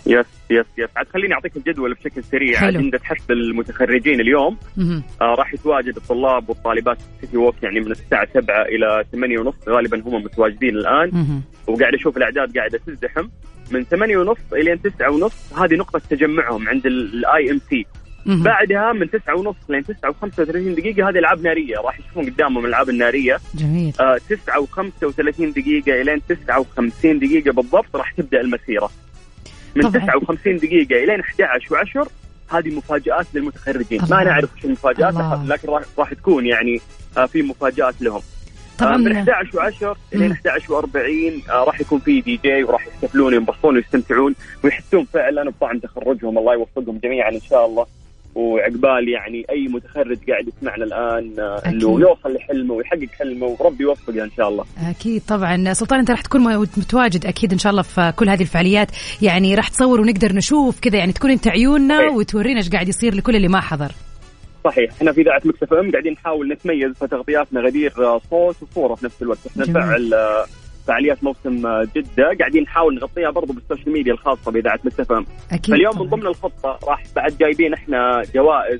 yes 0.08 0.37
yes 0.52 0.66
yes. 0.78 0.90
عاد 0.98 1.08
خليني 1.08 1.34
أعطيك 1.34 1.58
الجدول 1.58 1.94
بشكل 1.94 2.24
سريع. 2.24 2.60
حلو. 2.60 2.80
اجنده 2.80 3.00
حفل 3.04 3.34
المتخرجين 3.34 4.20
اليوم. 4.20 4.58
آه 5.22 5.36
راح 5.36 5.54
يتواجد 5.54 5.96
الطلاب 5.96 6.50
والطالبات 6.50 7.02
في 7.02 7.08
ال 7.16 7.20
City 7.20 7.38
Walk 7.38 7.64
يعني 7.64 7.80
من 7.80 7.92
الساعة 7.92 8.28
7 8.34 8.62
إلى 8.62 9.04
8 9.12 9.40
ونص. 9.40 9.56
غالبا 9.70 10.02
هم 10.06 10.24
متواجدين 10.24 10.76
الآن. 10.76 11.10
مهم. 11.14 11.44
وقاعد 11.68 11.94
أشوف 11.94 12.18
الأعداد 12.18 12.58
قاعدة 12.58 12.80
تزدحم. 12.88 13.28
من 13.72 13.84
8 13.84 14.18
ونص 14.18 14.54
إلى 14.54 14.78
9 14.78 15.12
ونص 15.12 15.54
هذه 15.54 15.76
نقطة 15.76 16.02
تجمعهم 16.10 16.70
عند 16.70 16.86
ال 16.86 17.52
IMC. 17.52 17.86
بعدها 18.28 18.94
من 18.94 19.10
9 19.10 19.36
ونص 19.36 19.56
لين 19.70 19.84
9 19.84 20.12
و35 20.12 20.78
دقيقة 20.80 21.10
هذه 21.10 21.18
ألعاب 21.18 21.44
نارية. 21.44 21.78
راح 21.78 22.00
يشوفون 22.00 22.26
قدامهم 22.26 22.66
الالعاب 22.66 22.90
النارية. 22.90 23.38
جميل. 23.56 23.94
آه 24.00 24.18
9 24.30 24.66
و35 24.66 25.42
دقيقة 25.42 26.02
الين 26.02 26.22
59 26.30 27.20
دقيقة 27.20 27.52
بالضبط 27.52 27.96
راح 27.96 28.12
تبدأ 28.12 28.42
المسيرة. 28.42 28.90
من 29.78 29.92
طبعاً. 29.92 30.06
59 30.06 30.58
دقيقة 30.58 31.04
الين 31.04 31.20
11 31.20 31.76
و10 32.06 32.08
هذه 32.56 32.76
مفاجآت 32.76 33.28
للمتخرجين 33.34 34.04
الله. 34.04 34.18
ما 34.18 34.24
نعرف 34.24 34.54
وش 34.58 34.66
المفاجآت. 34.66 35.14
لكن 35.46 35.70
راح 35.70 35.84
راح 35.98 36.14
تكون 36.14 36.46
يعني 36.46 36.82
آه 37.18 37.26
في 37.26 37.42
مفاجآت 37.42 38.02
لهم 38.02 38.22
طبعا 38.80 38.94
آه، 38.94 38.98
من 38.98 39.18
11 39.18 39.52
و10 39.52 39.98
الين 40.16 40.28
مم. 40.30 40.32
11 40.34 40.82
و40 40.82 41.50
آه 41.52 41.64
راح 41.64 41.82
يكون 41.82 42.00
في 42.00 42.22
دي 42.22 42.40
جي 42.44 42.64
وراح 42.64 42.88
يحتفلون 42.88 43.34
وينبسطون 43.34 43.76
ويستمتعون 43.76 44.36
ويحسون 44.64 45.06
فعلا 45.14 45.50
بطعم 45.50 45.80
تخرجهم 45.80 46.38
الله 46.38 46.54
يوفقهم 46.54 46.98
جميعا 47.04 47.32
إن 47.32 47.42
شاء 47.50 47.66
الله 47.66 47.86
وعقبال 48.36 49.10
يعني 49.10 49.46
أي 49.50 49.68
متخرج 49.68 50.18
قاعد 50.30 50.48
يسمعنا 50.48 50.84
الآن 50.84 51.40
آه،. 51.40 51.62
إنه 51.66 52.00
يوصل 52.00 52.34
لحلمه 52.34 52.74
ويحقق 52.74 53.08
حلمه 53.20 53.46
وربي 53.60 53.84
يوفقه 53.84 54.24
إن 54.24 54.32
شاء 54.38 54.50
الله. 54.50 54.66
أكيد 54.90 55.22
طبعا 55.28 55.74
سلطان 55.74 56.00
أنت 56.00 56.12
راح 56.12 56.22
تكون 56.22 56.58
متواجد 56.58 57.26
أكيد 57.26 57.52
إن 57.52 57.58
شاء 57.58 57.72
الله 57.72 57.82
في 57.82 58.14
كل 58.16 58.30
هذه 58.30 58.42
الفعاليات 58.42 58.88
يعني 59.22 59.56
راح 59.56 59.68
تصور 59.68 60.02
ونقدر 60.02 60.34
نشوف 60.34 60.80
كذا 60.80 60.98
يعني 60.98 61.14
تكون 61.14 61.32
أنت 61.32 61.48
عيوننا 61.48 61.98
صحيح. 61.98 62.14
وتورينا 62.14 62.58
إيش 62.58 62.70
قاعد 62.70 62.88
يصير 62.90 63.16
لكل 63.16 63.36
اللي 63.36 63.48
ما 63.48 63.62
حضر 63.62 63.92
صحيح 64.64 64.92
إحنا 64.92 65.12
في 65.12 65.22
اذاعه 65.22 65.42
Mix 65.46 65.74
FM 65.74 65.92
قاعدين 65.92 66.14
نحاول 66.14 66.52
نتميز 66.52 66.92
في 67.00 67.08
تغطياتنا 67.08 67.62
غدير 67.62 67.94
آه، 67.98 68.22
صوت 68.30 68.56
وصورة 68.62 68.96
في 68.96 69.06
نفس 69.06 69.22
الوقت 69.22 69.40
إحنا. 69.48 69.64
نفعل 69.64 70.14
آه، 70.14 70.46
فعاليات 70.88 71.24
موسم 71.24 71.66
آه، 71.68 71.88
جدة. 71.96 72.36
قاعدين 72.40 72.64
نحاول 72.64 72.96
نغطيها 72.96 73.30
برضو 73.30 73.54
بال 73.54 73.64
social 73.64 73.94
media 73.94 74.14
الخاصة 74.14 74.52
بإذاعة 74.52 74.80
Mix 74.84 75.12
FM 75.12 75.26
أكيد 75.52 75.76
فاليوم 75.76 75.94
طبعاً. 75.94 76.04
من 76.04 76.10
ضمن 76.10 76.28
الخطة 76.28 76.80
راح 76.88 77.04
بعد 77.16 77.38
جايبين 77.38 77.74
إحنا 77.74 78.22
جوائز 78.36 78.80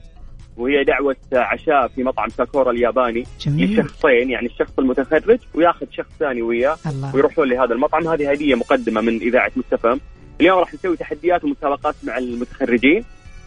وهي 0.58 0.84
دعوة 0.84 1.16
عشاء 1.34 1.88
في 1.88 2.04
مطعم 2.04 2.30
ساكورا 2.30 2.72
الياباني. 2.72 3.24
جميل. 3.42 3.74
لشخصين 3.74 4.30
يعني 4.30 4.48
الشخص 4.48 4.80
المتخرج 4.80 5.40
وياخذ 5.56 5.86
شخص 5.92 6.10
ثاني 6.20 6.42
وياه 6.42 6.78
ويروحون 7.14 7.50
لهذا 7.50 7.74
المطعم. 7.74 8.08
هذه 8.08 8.32
هدية 8.32 8.56
مقدمة 8.56 9.02
من 9.02 9.18
إذاعة 9.18 9.52
Mix 9.56 9.82
FM 9.82 10.00
اليوم 10.42 10.60
راح 10.60 10.74
نسوي 10.74 10.98
تحديات 10.98 11.44
ومسابقات 11.44 11.96
مع 12.04 12.18
المتخرجين. 12.18 13.04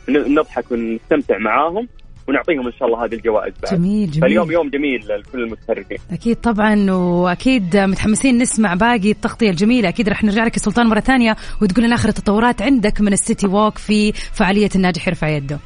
نضحك 0.09 0.73
ونستمتع 0.73 1.39
معاهم. 1.39 1.89
ونعطيهم 2.31 2.67
إن 2.67 2.73
شاء 2.79 2.89
الله 2.89 3.05
هذه 3.05 3.15
الجوائز 3.15 3.55
بعد. 3.63 3.75
جميل 3.75 4.11
جميل. 4.11 4.23
فاليوم 4.23 4.51
يوم 4.53 4.69
جميل 4.69 5.01
لكل 5.01 5.43
المتخرجين 5.43 5.99
أكيد 6.13 6.37
طبعا 6.37 6.91
وأكيد 6.91 7.77
متحمسين 7.77 8.39
نسمع 8.39 8.75
باقي 8.75 9.11
التغطية 9.11 9.51
الجميلة. 9.51 9.89
أكيد 9.89 10.09
رح 10.09 10.25
نرجع 10.25 10.45
لك 10.45 10.57
يا 10.57 10.63
سلطان 10.63 10.87
مرة 10.87 11.01
ثانية 11.01 11.37
وتقول 11.63 11.85
لنا 11.85 11.95
آخر 11.95 12.09
التطورات 12.09 12.63
عندك 12.63 13.01
من 13.01 13.13
السيتي 13.13 13.47
ووك 13.47 13.79
في 13.79 14.13
فعالية 14.13 14.71
الناجح 14.77 15.09
يرفع 15.09 15.29
يده. 15.29 15.59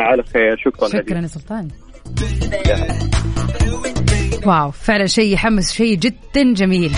على 0.00 0.22
خير. 0.22 0.56
شكرا 0.56 0.88
شكرا 0.88 1.20
يا 1.20 1.26
سلطان. 1.26 1.68
واو 4.46 4.70
فعلا 4.70 5.06
شيء 5.06 5.32
يحمس 5.32 5.72
شيء 5.72 5.96
جدا 5.96 6.54
جميل. 6.54 6.92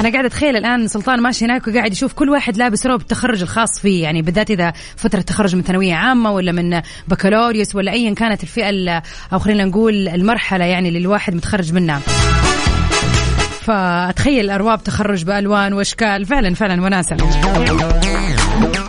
أنا 0.00 0.10
قاعدة 0.12 0.26
أتخيل 0.26 0.56
الآن 0.56 0.88
سلطان 0.88 1.20
ماشي 1.20 1.44
هناك 1.44 1.68
وقاعد 1.68 1.92
يشوف 1.92 2.12
كل 2.12 2.30
واحد 2.30 2.56
لابس 2.56 2.86
روب 2.86 3.00
التخرج 3.00 3.42
الخاص 3.42 3.80
فيه. 3.80 4.02
يعني 4.02 4.22
بالذات 4.22 4.50
إذا 4.50 4.72
فترة 4.96 5.20
تخرج 5.20 5.56
من 5.56 5.62
ثانوية 5.62 5.94
عامة 5.94 6.30
ولا 6.32 6.52
من 6.52 6.80
بكالوريوس 7.08 7.74
ولا 7.74 7.92
ايا 7.92 8.14
كانت 8.14 8.42
الفئة 8.42 8.68
ال- 8.70 9.02
أو 9.32 9.38
خلينا 9.38 9.64
نقول 9.64 10.08
المرحلة 10.08 10.64
يعني 10.64 10.88
اللي 10.88 10.98
الواحد 10.98 11.34
متخرج 11.34 11.72
منها. 11.72 11.98
فأتخيل 13.60 14.50
ارواب 14.50 14.84
تخرج 14.84 15.24
بألوان 15.24 15.72
وأشكال. 15.72 16.26
فعلا 16.26 16.54
فعلا 16.54 16.82
وناسة. 16.82 17.16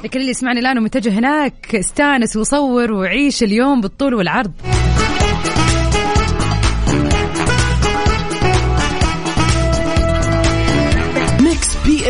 لكن 0.04 0.20
اللي 0.20 0.32
يسمعني 0.32 0.60
الآن 0.60 0.78
ومتجه 0.78 1.10
هناك 1.20 1.76
استانس 1.76 2.36
وصور 2.36 2.92
وعيش 2.92 3.44
اليوم 3.44 3.82
بالطول 3.82 4.14
والعرض. 4.14 4.52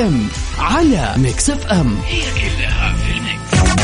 PM 0.06 0.28
على 0.60 1.14
Mix 1.18 1.50
FM 1.50 1.98
هي 2.08 2.22
كلها 2.22 2.96
في 2.96 3.12
ال 3.18 3.30
mix. 3.30 3.80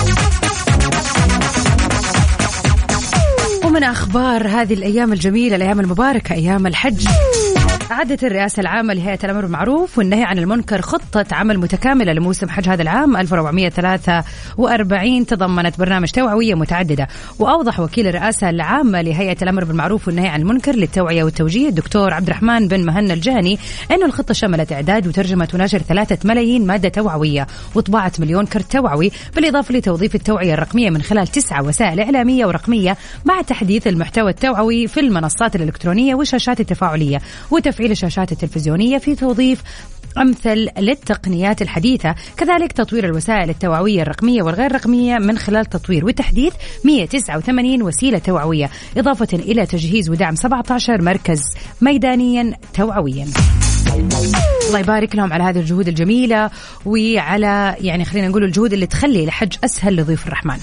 ومن 3.65 3.83
أخبار 3.83 4.47
هذه 4.47 4.73
الأيام 4.73 5.13
الجميلة 5.13 5.55
الأيام 5.55 5.79
المباركة 5.79 6.33
أيام 6.33 6.67
الحج 6.67 7.07
أعدت 7.91 8.23
الرئاسة 8.23 8.59
العامة 8.59 8.93
لهيئة 8.93 9.19
الأمر 9.23 9.41
بالمعروف 9.41 9.97
والنهي 9.97 10.23
عن 10.23 10.39
المنكر 10.39 10.81
خطة 10.81 11.25
عمل 11.31 11.57
متكاملة 11.57 12.13
لموسم 12.13 12.49
حج 12.49 12.69
هذا 12.69 12.81
العام 12.81 13.17
1443 13.17 15.25
تضمنت 15.25 15.79
برنامج 15.79 16.11
توعوية 16.11 16.55
متعددة. 16.55 17.07
وأوضح 17.39 17.79
وكيل 17.79 18.07
الرئاسة 18.07 18.49
العامة 18.49 19.01
لهيئة 19.01 19.37
الأمر 19.41 19.63
بالمعروف 19.63 20.07
والنهي 20.07 20.27
عن 20.27 20.41
المنكر 20.41 20.75
للتوعية 20.75 21.23
والتوجيه 21.23 21.69
الدكتور 21.69 22.13
عبد 22.13 22.27
الرحمن 22.27 22.67
بن 22.67 22.85
مهنا 22.85 23.13
الجهني 23.13 23.59
أن 23.91 24.03
الخطة 24.03 24.33
شملت 24.33 24.71
إعداد 24.71 25.07
وترجمة 25.07 25.47
ونشر 25.53 25.79
ثلاثة 25.79 26.17
ملايين 26.25 26.67
مادة 26.67 26.89
توعوية 26.89 27.47
وطباعة 27.75 28.11
مليون 28.19 28.45
كرت 28.45 28.71
توعوي 28.71 29.11
بالإضافة 29.35 29.73
لتوظيف 29.73 30.15
التوعية 30.15 30.53
الرقمية 30.53 30.89
من 30.89 31.01
خلال 31.01 31.27
تسعة 31.27 31.63
وسائل 31.63 31.99
إعلامية 31.99 32.45
ورقمية 32.45 32.97
مع 33.25 33.41
تحديث 33.41 33.87
المحتوى 33.87 34.29
التوعوي 34.29 34.87
في 34.87 34.99
المنصات 34.99 35.55
الإلكترونية 35.55 36.15
والشاشات 36.15 36.59
التفاعلية. 36.59 37.21
وتفعيل 37.51 37.80
الشاشات 37.89 38.31
التلفزيونية 38.31 38.97
في 38.97 39.15
توظيف 39.15 39.63
أمثل 40.17 40.67
للتقنيات 40.79 41.61
الحديثة 41.61 42.15
كذلك 42.37 42.71
تطوير 42.71 43.05
الوسائل 43.05 43.49
التوعوية 43.49 44.01
الرقمية 44.01 44.43
والغير 44.43 44.71
رقمية 44.71 45.17
من 45.17 45.37
خلال 45.37 45.65
تطوير 45.65 46.05
وتحديث 46.05 46.53
189 46.85 47.81
وسيلة 47.81 48.17
توعوية 48.17 48.69
إضافة 48.97 49.27
إلى 49.33 49.65
تجهيز 49.65 50.09
ودعم 50.09 50.35
17 50.35 51.01
مركز 51.01 51.41
ميدانيا 51.81 52.53
توعويا. 52.73 53.27
الله 54.67 54.79
يبارك 54.79 55.15
لهم 55.15 55.33
على 55.33 55.43
هذه 55.43 55.59
الجهود 55.59 55.87
الجميلة 55.87 56.49
وعلى 56.85 57.75
يعني 57.79 58.05
خلينا 58.05 58.27
نقول 58.27 58.43
الجهود 58.43 58.73
اللي 58.73 58.85
تخلي 58.85 59.23
الحج 59.23 59.53
أسهل 59.63 59.95
لضيوف 59.95 60.27
الرحمن. 60.27 60.57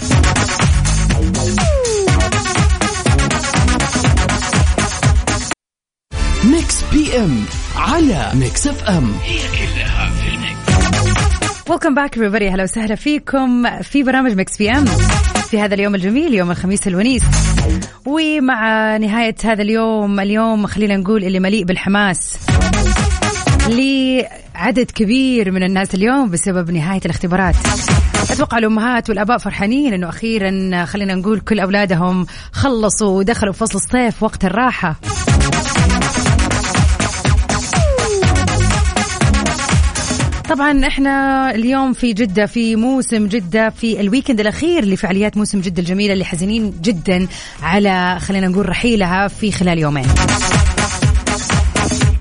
PM 6.92 7.44
على 7.76 8.30
Mix 8.34 8.66
FM. 8.66 9.12
هي 9.22 9.38
كلها 9.38 10.10
في 10.10 10.28
ال 10.34 10.68
mix 10.68 11.68
welcome 11.70 11.94
back 11.94 12.18
أهلا 12.18 12.62
وسهلا 12.62 12.94
فيكم 12.94 13.80
في 13.80 14.02
برنامج 14.02 14.32
Mix 14.32 14.56
PM 14.58 14.84
في 15.50 15.60
هذا 15.60 15.74
اليوم 15.74 15.94
الجميل 15.94 16.34
يوم 16.34 16.50
الخميس 16.50 16.88
الونيس 16.88 17.22
ومع 18.06 18.96
نهاية 18.96 19.34
هذا 19.44 19.62
اليوم 19.62 20.20
اليوم 20.20 20.66
خلينا 20.66 20.96
نقول 20.96 21.24
اللي 21.24 21.40
مليء 21.40 21.64
بالحماس 21.64 22.36
لعدد 23.68 24.90
كبير 24.90 25.50
من 25.50 25.62
الناس 25.62 25.94
اليوم 25.94 26.30
بسبب 26.30 26.70
نهاية 26.70 27.00
الاختبارات 27.04 27.54
أتوقع 28.30 28.58
الامهات 28.58 29.10
والاباء 29.10 29.38
فرحانين 29.38 29.94
انه 29.94 30.08
أخيرا 30.08 30.84
خلينا 30.84 31.14
نقول 31.14 31.40
كل 31.40 31.60
اولادهم 31.60 32.26
خلصوا 32.52 33.18
ودخلوا 33.18 33.52
فصل 33.52 33.78
الصيف 33.78 34.22
وقت 34.22 34.44
الراحه 34.44 35.00
طبعا 40.48 40.86
إحنا 40.86 41.50
اليوم 41.50 41.92
في 41.92 42.12
جدة 42.12 42.46
في 42.46 42.76
موسم 42.76 43.26
جدة 43.26 43.70
في 43.70 44.00
ال 44.00 44.05
weekend 44.05 44.40
الأخير 44.40 44.84
لفعاليات 44.84 45.36
موسم 45.36 45.60
جدة 45.60 45.82
الجميلة 45.82 46.12
اللي 46.12 46.24
حزينين 46.24 46.74
جدا 46.82 47.28
على 47.62 48.18
خلينا 48.20 48.48
نقول 48.48 48.68
رحيلها 48.68 49.28
في 49.28 49.52
خلال 49.52 49.78
يومين. 49.78 50.06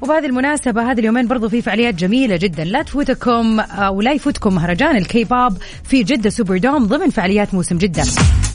وبهذه 0.01 0.25
المناسبة 0.25 0.91
هذه 0.91 0.99
اليومين 0.99 1.27
برضو 1.27 1.49
في 1.49 1.61
فعاليات 1.61 1.95
جميلة 1.95 2.35
جدا. 2.35 2.63
لا 2.63 2.81
تفوتكم 2.81 3.59
أو 3.59 4.01
لا 4.01 4.11
يفوتكم 4.11 4.55
مهرجان 4.55 4.97
الكي 4.97 5.23
باب 5.23 5.57
في 5.83 6.03
جدة 6.03 6.29
Super 6.29 6.57
Dome 6.57 6.85
ضمن 6.85 7.09
فعاليات 7.09 7.53
موسم 7.53 7.77
جدة. 7.77 8.03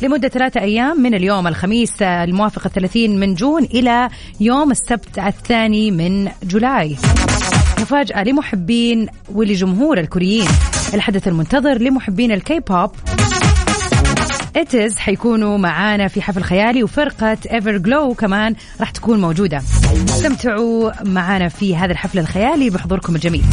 لمدة 0.02 0.28
ثلاثة 0.28 0.60
أيام 0.60 1.00
من 1.00 1.14
اليوم 1.14 1.46
الخميس 1.46 2.02
الموافق 2.02 2.68
30 2.68 3.20
من 3.20 3.34
June 3.34 3.64
إلى 3.64 4.08
يوم 4.40 4.70
السبت 4.70 5.18
الثاني 5.18 5.90
من 5.90 6.30
July. 6.42 6.96
مفاجأة 7.82 8.24
لمحبين 8.24 9.06
ولجمهور 9.34 9.98
الكوريين. 9.98 10.48
الحدث 10.94 11.28
المنتظر 11.28 11.78
لمحبين 11.78 12.32
ال 12.32 12.60
K-pop 12.60 12.90
ATEEZ 14.56 14.98
حيكونوا 14.98 15.58
معانا 15.58 16.08
في 16.08 16.22
حفل 16.22 16.42
خيالي 16.42 16.82
وفرقة 16.82 17.38
Everglow 17.52 18.14
كمان 18.14 18.54
راح 18.80 18.90
تكون 18.90 19.20
موجودة. 19.20 19.62
استمتعوا 20.04 20.90
معانا 21.04 21.48
في 21.48 21.76
هذا 21.76 21.92
الحفل 21.92 22.18
الخيالي 22.18 22.70
بحضوركم 22.70 23.14
الجميل. 23.14 23.44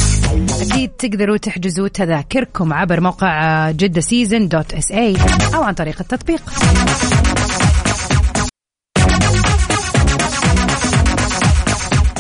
أكيد 0.61 0.89
تقدروا 0.89 1.37
تحجزوا 1.37 1.87
تذاكركم 1.87 2.73
عبر 2.73 3.01
موقع 3.01 3.71
جدة 3.71 4.01
season 4.01 4.47
dot 4.47 4.73
SA 4.73 5.15
أو 5.55 5.63
عن 5.63 5.73
طريق 5.73 5.95
التطبيق. 5.99 6.41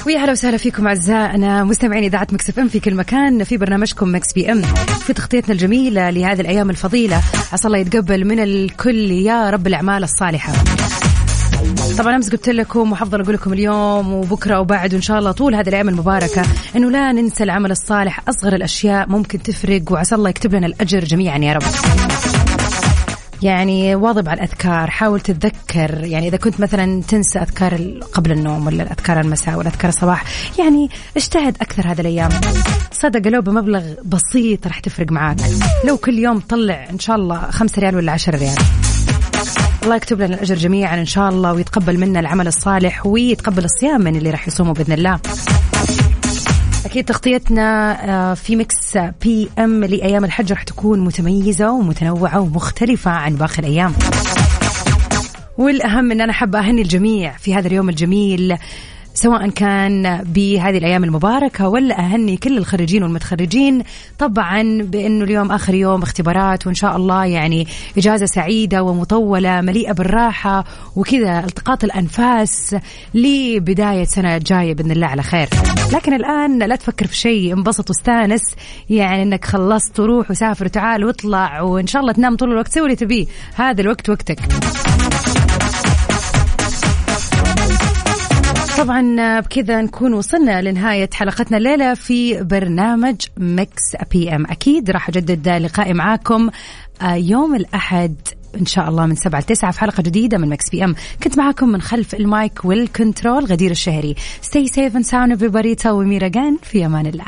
ويا 0.05 0.19
هلا 0.19 0.31
وسهلا 0.31 0.57
فيكم 0.57 0.87
أعزائنا 0.87 1.63
مستمعين 1.63 2.03
إذاعة 2.03 2.27
Mix 2.31 2.49
FM 2.49 2.67
في 2.67 2.79
كل 2.79 2.95
مكان 2.95 3.43
في 3.43 3.57
برنامجكم 3.57 4.15
Mix 4.15 4.33
PM. 4.33 4.61
في 5.05 5.13
تغطيتنا 5.13 5.53
الجميلة 5.53 6.09
لهذه 6.09 6.41
الأيام 6.41 6.69
الفضيلة. 6.69 7.21
عسى 7.53 7.67
الله 7.67 7.77
يتقبل 7.77 8.25
من 8.25 8.39
الكل 8.39 9.11
يا 9.11 9.49
رب 9.49 9.67
الأعمال 9.67 10.03
الصالحة. 10.03 10.53
طبعا 11.97 12.15
أمس 12.15 12.29
قلت 12.29 12.49
لكم 12.49 12.91
وحفضل 12.91 13.21
أقول 13.21 13.33
لكم 13.33 13.53
اليوم 13.53 14.13
وبكرة 14.13 14.59
وبعد 14.59 14.93
وإن 14.93 15.01
شاء 15.01 15.19
الله 15.19 15.31
طول 15.31 15.55
هذه 15.55 15.69
الأيام 15.69 15.89
المباركة 15.89 16.43
إنه 16.75 16.91
لا 16.91 17.11
ننسى 17.11 17.43
العمل 17.43 17.71
الصالح 17.71 18.19
أصغر 18.29 18.55
الأشياء 18.55 19.09
ممكن 19.09 19.43
تفرق 19.43 19.81
وعسى 19.91 20.15
الله 20.15 20.29
يكتب 20.29 20.55
لنا 20.55 20.67
الأجر 20.67 21.03
جميعا 21.03 21.37
يا 21.37 21.53
رب. 21.53 21.63
يعني 23.41 23.95
واظب 23.95 24.29
على 24.29 24.37
الأذكار. 24.37 24.89
حاول 24.89 25.19
تتذكر 25.19 26.03
يعني 26.03 26.27
إذا 26.27 26.37
كنت 26.37 26.59
مثلا 26.59 27.01
تنسى 27.07 27.39
أذكار 27.39 27.99
قبل 28.13 28.31
النوم 28.31 28.67
ولا 28.67 28.83
الأذكار 28.83 29.19
المساء 29.19 29.55
ولا 29.55 29.69
أذكار 29.69 29.89
الصباح 29.89 30.23
يعني 30.59 30.89
اجتهد 31.17 31.57
أكثر 31.61 31.91
هذه 31.91 32.01
الأيام. 32.01 32.29
صدق 32.91 33.27
لو 33.27 33.41
بمبلغ 33.41 33.83
بسيط 34.05 34.67
راح 34.67 34.79
تفرق 34.79 35.11
معاك. 35.11 35.37
لو 35.85 35.97
كل 35.97 36.19
يوم 36.19 36.39
طلع 36.39 36.87
إن 36.89 36.99
شاء 36.99 37.15
الله 37.15 37.51
خمسة 37.51 37.81
ريال 37.81 37.95
ولا 37.95 38.11
عشرة 38.11 38.37
ريال. 38.37 38.57
الله 39.83 39.95
يكتب 39.95 40.21
لنا 40.21 40.35
الأجر 40.35 40.55
جميعا 40.55 40.99
إن 40.99 41.05
شاء 41.05 41.29
الله 41.29 41.53
ويتقبل 41.53 41.99
منا 41.99 42.19
العمل 42.19 42.47
الصالح 42.47 43.05
ويتقبل 43.05 43.63
الصيام 43.63 44.01
من 44.01 44.15
اللي 44.15 44.29
راح 44.29 44.47
يصوموا 44.47 44.73
بإذن 44.73 44.93
الله. 44.93 45.19
أكيد 46.89 47.05
تغطيتنا 47.05 47.99
آه، 48.09 48.33
في 48.33 48.55
Mix 48.55 48.97
PM 49.21 49.83
لأيام 49.83 50.25
الحج 50.25 50.51
راح 50.51 50.63
تكون 50.63 50.99
متميزة 50.99 51.71
ومتنوعة 51.71 52.39
ومختلفة 52.39 53.11
عن 53.11 53.35
باقي 53.35 53.59
الأيام. 53.59 53.93
والأهم 55.57 56.11
أن 56.11 56.21
أنا 56.21 56.33
حابة 56.33 56.59
أهني 56.59 56.81
الجميع 56.81 57.31
في 57.37 57.55
هذا 57.55 57.67
اليوم 57.67 57.89
الجميل. 57.89 58.57
سواء 59.13 59.49
كان 59.49 60.23
بهذه 60.23 60.77
الأيام 60.77 61.03
المباركة 61.03 61.67
ولا 61.67 61.99
أهني 61.99 62.37
كل 62.37 62.57
الخريجين 62.57 63.03
والمتخرجين. 63.03 63.83
طبعا 64.19 64.81
بأنه 64.81 65.23
اليوم 65.23 65.51
آخر 65.51 65.73
يوم 65.73 66.01
اختبارات 66.01 66.67
وإن 66.67 66.75
شاء 66.75 66.95
الله 66.95 67.25
يعني 67.25 67.67
إجازة 67.97 68.25
سعيدة 68.25 68.83
ومطولة 68.83 69.61
مليئة 69.61 69.91
بالراحة 69.91 70.65
وكذا 70.95 71.39
التقاط 71.39 71.83
الأنفاس 71.83 72.75
لبداية 73.13 74.05
سنة 74.05 74.37
جاية 74.37 74.73
بإذن 74.73 74.91
الله 74.91 75.07
على 75.07 75.23
خير. 75.23 75.49
لكن 75.93 76.13
الآن 76.13 76.59
لا 76.59 76.75
تفكر 76.75 77.07
في 77.07 77.15
شيء 77.15 77.53
انبسط 77.53 77.89
واستانس. 77.89 78.41
يعني 78.89 79.23
إنك 79.23 79.45
خلصت 79.45 79.99
وروح 79.99 80.31
وسافر 80.31 80.65
وتعال 80.65 81.05
واطلع 81.05 81.61
وإن 81.61 81.87
شاء 81.87 82.01
الله 82.01 82.13
تنام 82.13 82.35
طول 82.35 82.51
الوقت. 82.51 82.73
سوي 82.73 82.83
اللي 82.83 82.95
تبيه. 82.95 83.25
هذا 83.55 83.81
الوقت 83.81 84.09
وقتك. 84.09 84.39
طبعا 88.79 89.39
بكذا 89.39 89.81
نكون 89.81 90.13
وصلنا 90.13 90.61
لنهاية 90.61 91.09
حلقتنا 91.13 91.57
الليلة 91.57 91.93
في 91.93 92.43
برنامج 92.43 93.15
Mix 93.37 93.81
PM 94.11 94.45
أكيد 94.45 94.91
راح 94.91 95.09
أجدد 95.09 95.49
لقائي 95.49 95.93
معاكم 95.93 96.49
آه، 97.01 97.13
يوم 97.13 97.55
الأحد 97.55 98.15
إن 98.59 98.65
شاء 98.65 98.89
الله 98.89 99.05
من 99.05 99.15
سبعة 99.15 99.39
لتسعة 99.39 99.71
في 99.71 99.79
حلقة 99.79 100.03
جديدة 100.03 100.37
من 100.37 100.49
Mix 100.49 100.69
PM 100.69 100.95
كنت 101.23 101.37
معاكم 101.37 101.69
من 101.69 101.81
خلف 101.81 102.15
ال 102.15 102.28
mic 102.28 102.65
وال 102.65 102.83
control 102.83 103.45
غدير 103.45 103.71
الشهري. 103.71 104.15
Stay 104.41 104.67
safe 104.67 104.93
and 104.93 105.05
sound 105.05 105.39
everybody. 105.39 105.75
تسوي 105.75 106.05
ميرا 106.05 106.31
في 106.63 106.85
أمان 106.85 107.05
الله. 107.05 107.25